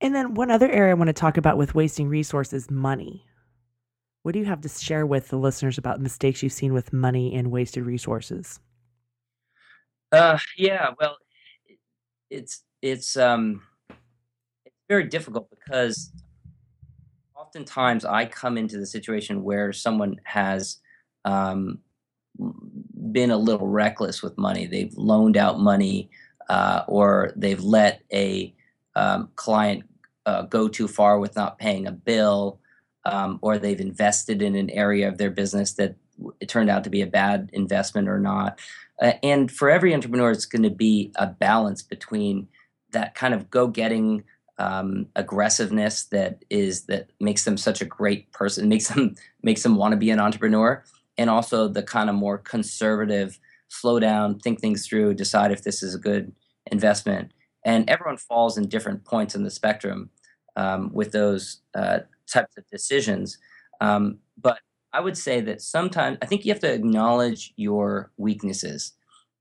[0.00, 3.24] And then one other area I want to talk about with wasting resources money.
[4.22, 7.34] What do you have to share with the listeners about mistakes you've seen with money
[7.34, 8.60] and wasted resources?
[10.10, 11.16] Uh, yeah, well,
[12.30, 13.62] it's it's um,
[14.64, 16.12] it's very difficult because
[17.36, 20.78] oftentimes I come into the situation where someone has
[21.24, 21.78] um,
[23.12, 24.66] been a little reckless with money.
[24.66, 26.10] They've loaned out money,
[26.48, 28.54] uh, or they've let a
[28.96, 29.84] um, client
[30.26, 32.60] uh, go too far with not paying a bill
[33.04, 35.96] um, or they've invested in an area of their business that
[36.40, 38.58] it turned out to be a bad investment or not.
[39.00, 42.48] Uh, and for every entrepreneur, it's going to be a balance between
[42.90, 44.24] that kind of go-getting
[44.58, 49.76] um, aggressiveness that is that makes them such a great person, makes them makes them
[49.76, 50.82] want to be an entrepreneur,
[51.16, 53.38] and also the kind of more conservative,
[53.68, 56.32] slow down, think things through, decide if this is a good
[56.70, 57.32] investment.
[57.64, 60.10] And everyone falls in different points in the spectrum
[60.56, 63.38] um, with those uh, types of decisions.
[63.80, 64.58] Um, but
[64.92, 68.92] I would say that sometimes I think you have to acknowledge your weaknesses.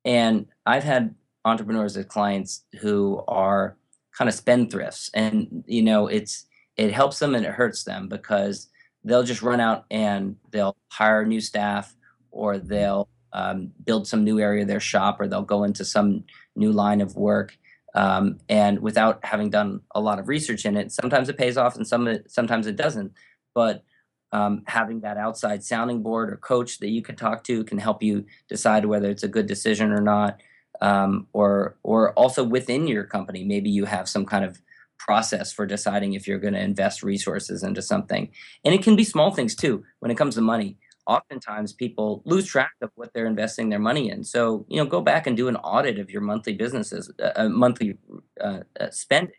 [0.06, 1.16] And I've had
[1.46, 3.78] entrepreneurs as clients who are
[4.18, 8.68] kind of spendthrifts, and you know it's it helps them and it hurts them because
[9.04, 11.96] they'll just run out and they'll hire new staff
[12.32, 16.24] or they'll um, build some new area of their shop or they'll go into some
[16.56, 17.58] new line of work
[17.96, 21.76] um, and without having done a lot of research in it, sometimes it pays off
[21.76, 23.14] and some sometimes it doesn't.
[23.56, 23.84] But
[24.32, 28.04] um, having that outside sounding board or coach that you can talk to can help
[28.04, 30.40] you decide whether it's a good decision or not.
[30.82, 33.44] um, or or also within your company.
[33.44, 34.62] Maybe you have some kind of
[35.00, 38.30] process for deciding if you're going to invest resources into something,
[38.64, 39.84] and it can be small things too.
[40.00, 40.78] When it comes to money,
[41.08, 44.24] oftentimes people lose track of what they're investing their money in.
[44.24, 47.50] So you know, go back and do an audit of your monthly businesses, uh, uh
[47.50, 47.98] monthly
[48.42, 49.34] uh, uh, spending,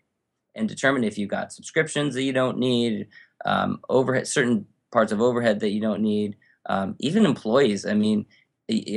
[0.54, 3.08] and determine if you've got subscriptions that you don't need,
[3.44, 7.86] um, overhead, certain parts of overhead that you don't need, um, even employees.
[7.86, 8.26] I mean,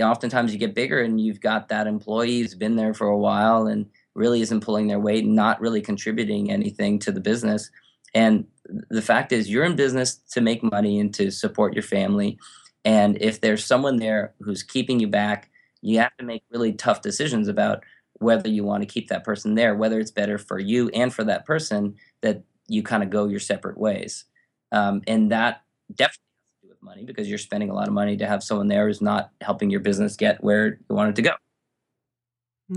[0.01, 3.67] oftentimes you get bigger and you've got that employee who's been there for a while
[3.67, 7.69] and really isn't pulling their weight and not really contributing anything to the business.
[8.13, 8.45] And
[8.89, 12.38] the fact is, you're in business to make money and to support your family.
[12.84, 15.49] And if there's someone there who's keeping you back,
[15.82, 19.55] you have to make really tough decisions about whether you want to keep that person
[19.55, 23.25] there, whether it's better for you and for that person that you kind of go
[23.25, 24.25] your separate ways.
[24.71, 25.63] Um, and that
[25.93, 28.43] definitely has to do with money because you're spending a lot of money to have
[28.43, 31.32] someone there who's not helping your business get where you want it to go.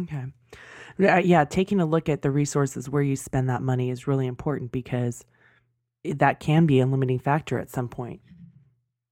[0.02, 0.24] Okay.
[1.00, 4.26] Uh, yeah, taking a look at the resources where you spend that money is really
[4.26, 5.24] important because
[6.04, 8.20] that can be a limiting factor at some point.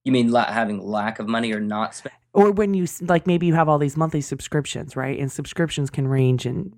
[0.04, 2.18] You mean la- having lack of money or not spending?
[2.34, 5.18] Or when you like maybe you have all these monthly subscriptions, right?
[5.18, 6.72] And subscriptions can range in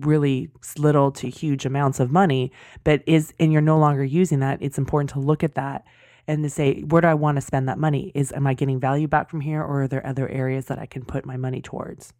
[0.00, 2.52] really little to huge amounts of money,
[2.84, 5.84] but is and you're no longer using that, it's important to look at that
[6.26, 8.12] and to say, where do I want to spend that money?
[8.14, 10.86] Is am I getting value back from here, or are there other areas that I
[10.86, 12.12] can put my money towards?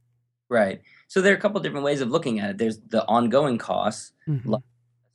[0.49, 0.81] Right.
[1.09, 2.59] So there are a couple different ways of looking at it.
[2.59, 4.49] There's the ongoing costs, mm-hmm.
[4.49, 4.63] like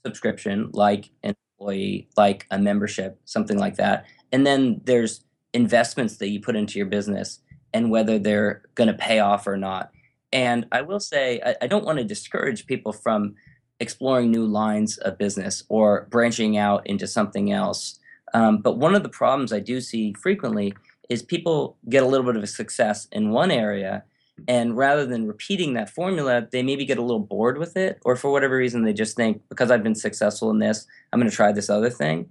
[0.05, 4.05] subscription, like an employee, like a membership, something like that.
[4.33, 5.23] And then there's
[5.53, 7.39] investments that you put into your business
[7.73, 9.91] and whether they're going to pay off or not.
[10.33, 13.35] And I will say, I, I don't want to discourage people from
[13.79, 17.99] exploring new lines of business or branching out into something else.
[18.33, 20.73] Um, but one of the problems I do see frequently
[21.09, 24.03] is people get a little bit of a success in one area,
[24.47, 28.15] and rather than repeating that formula, they maybe get a little bored with it, or
[28.15, 31.35] for whatever reason, they just think, because I've been successful in this, I'm going to
[31.35, 32.29] try this other thing.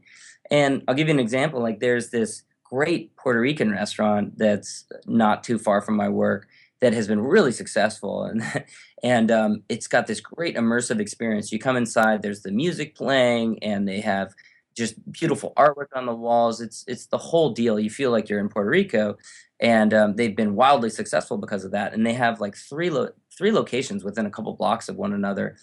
[0.53, 1.61] And I'll give you an example.
[1.61, 6.47] Like, there's this great Puerto Rican restaurant that's not too far from my work
[6.81, 8.65] that has been really successful and
[9.03, 13.63] and um, it's got this great immersive experience you come inside there's the music playing
[13.63, 14.33] and they have
[14.77, 16.61] just beautiful artwork on the walls.
[16.61, 17.79] It's it's the whole deal.
[17.79, 19.17] You feel like you're in Puerto Rico,
[19.61, 21.93] and um, they've been wildly successful because of that.
[21.93, 25.57] And they have like three lo- three locations within a couple blocks of one another.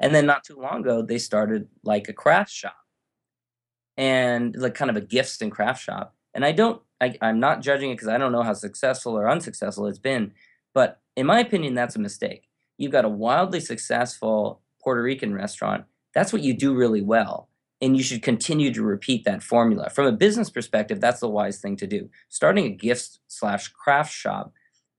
[0.00, 2.76] And then not too long ago, they started like a craft shop,
[3.96, 6.14] and like kind of a gifts and craft shop.
[6.34, 9.28] And I don't, I, I'm not judging it because I don't know how successful or
[9.28, 10.32] unsuccessful it's been.
[10.74, 12.48] But in my opinion, that's a mistake.
[12.78, 15.84] You've got a wildly successful Puerto Rican restaurant.
[16.14, 17.48] That's what you do really well
[17.80, 19.90] and you should continue to repeat that formula.
[19.90, 22.08] From a business perspective, that's the wise thing to do.
[22.28, 24.52] Starting a gift slash craft shop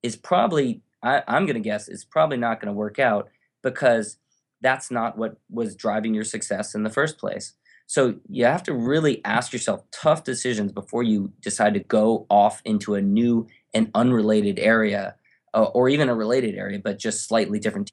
[0.03, 3.29] is probably, I, I'm going to guess, it's probably not going to work out
[3.63, 4.17] because
[4.61, 7.53] that's not what was driving your success in the first place.
[7.87, 12.61] So you have to really ask yourself tough decisions before you decide to go off
[12.65, 15.15] into a new and unrelated area
[15.53, 17.91] uh, or even a related area, but just slightly different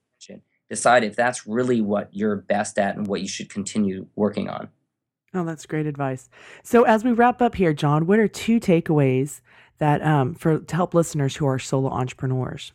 [0.69, 4.69] decide if that's really what you're best at and what you should continue working on.
[5.35, 6.29] Oh, that's great advice.
[6.63, 9.41] So as we wrap up here, John, what are two takeaways
[9.79, 12.73] that um, for to help listeners who are solo entrepreneurs?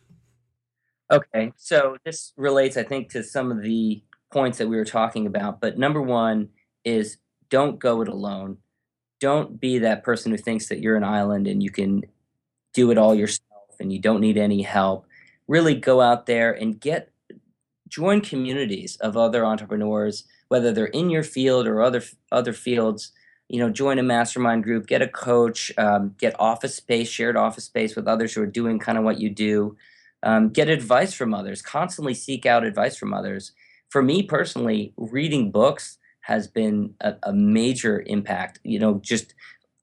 [1.10, 4.02] Okay, so this relates, I think, to some of the
[4.32, 5.60] points that we were talking about.
[5.60, 6.50] But number one
[6.84, 7.18] is
[7.50, 8.58] don't go it alone.
[9.20, 12.04] Don't be that person who thinks that you're an island and you can
[12.72, 15.06] do it all yourself and you don't need any help.
[15.48, 17.10] Really go out there and get
[17.88, 22.02] join communities of other entrepreneurs, whether they're in your field or other
[22.32, 23.12] other fields.
[23.48, 27.64] You know, join a mastermind group, get a coach, um, get office space, shared office
[27.64, 29.76] space with others who are doing kind of what you do.
[30.22, 31.60] Um, get advice from others.
[31.60, 33.52] Constantly seek out advice from others.
[33.88, 38.60] For me personally, reading books has been a, a major impact.
[38.64, 39.34] You know, just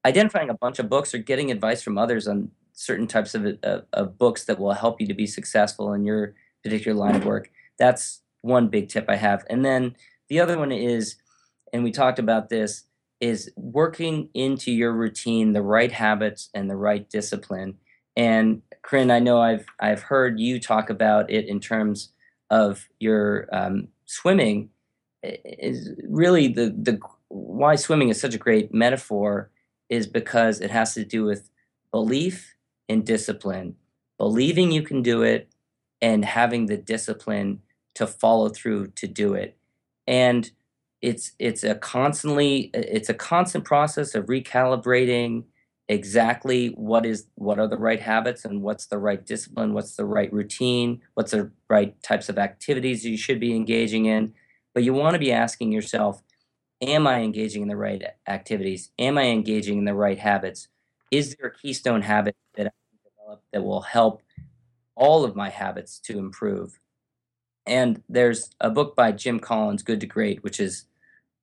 [0.05, 3.85] identifying a bunch of books or getting advice from others on certain types of, of,
[3.93, 7.49] of books that will help you to be successful in your particular line of work
[7.77, 9.45] that's one big tip I have.
[9.49, 9.95] And then
[10.29, 11.15] the other one is,
[11.73, 12.83] and we talked about this,
[13.19, 17.77] is working into your routine the right habits and the right discipline.
[18.15, 22.13] And Koren, I know I've I've heard you talk about it in terms
[22.49, 24.69] of your um, swimming.
[25.43, 26.99] Is really the the
[27.29, 29.49] why swimming is such a great metaphor
[29.89, 31.49] is because it has to do with
[31.91, 32.55] belief
[32.89, 33.75] and discipline,
[34.17, 35.49] believing you can do it,
[36.01, 37.61] and having the discipline
[37.95, 39.57] to follow through to do it.
[40.05, 40.49] And
[41.01, 45.43] it's it's a constantly it's a constant process of recalibrating
[45.87, 50.05] exactly what is what are the right habits and what's the right discipline what's the
[50.05, 54.33] right routine what's the right types of activities you should be engaging in
[54.77, 56.21] but you want to be asking yourself
[56.83, 60.67] am i engaging in the right activities am i engaging in the right habits
[61.09, 64.21] is there a keystone habit that i can develop that will help
[64.93, 66.77] all of my habits to improve
[67.65, 70.85] and there's a book by jim collins good to great which is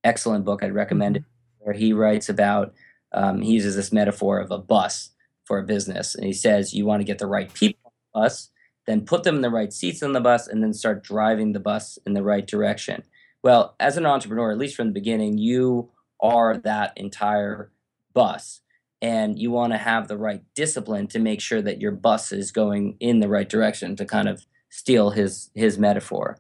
[0.05, 1.65] excellent book i'd recommend it mm-hmm.
[1.65, 2.73] where he writes about
[3.15, 5.11] um, he uses this metaphor of a bus
[5.45, 6.15] for a business.
[6.15, 8.51] And he says, you want to get the right people on the bus,
[8.87, 11.61] then put them in the right seats on the bus, and then start driving the
[11.61, 13.03] bus in the right direction.
[13.45, 17.71] Well, as an entrepreneur, at least from the beginning, you are that entire
[18.15, 18.63] bus.
[19.03, 22.51] And you want to have the right discipline to make sure that your bus is
[22.51, 26.39] going in the right direction to kind of steal his his metaphor.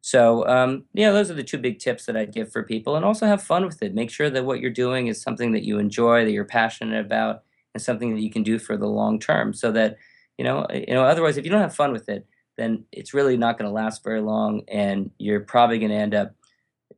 [0.00, 2.94] So, um, yeah, those are the two big tips that I'd give for people.
[2.94, 3.92] And also have fun with it.
[3.92, 7.42] Make sure that what you're doing is something that you enjoy, that you're passionate about,
[7.74, 9.54] and something that you can do for the long term.
[9.54, 9.96] So that,
[10.38, 13.36] you know, you know, otherwise, if you don't have fun with it, then it's really
[13.36, 16.32] not going to last very long, and you're probably going to end up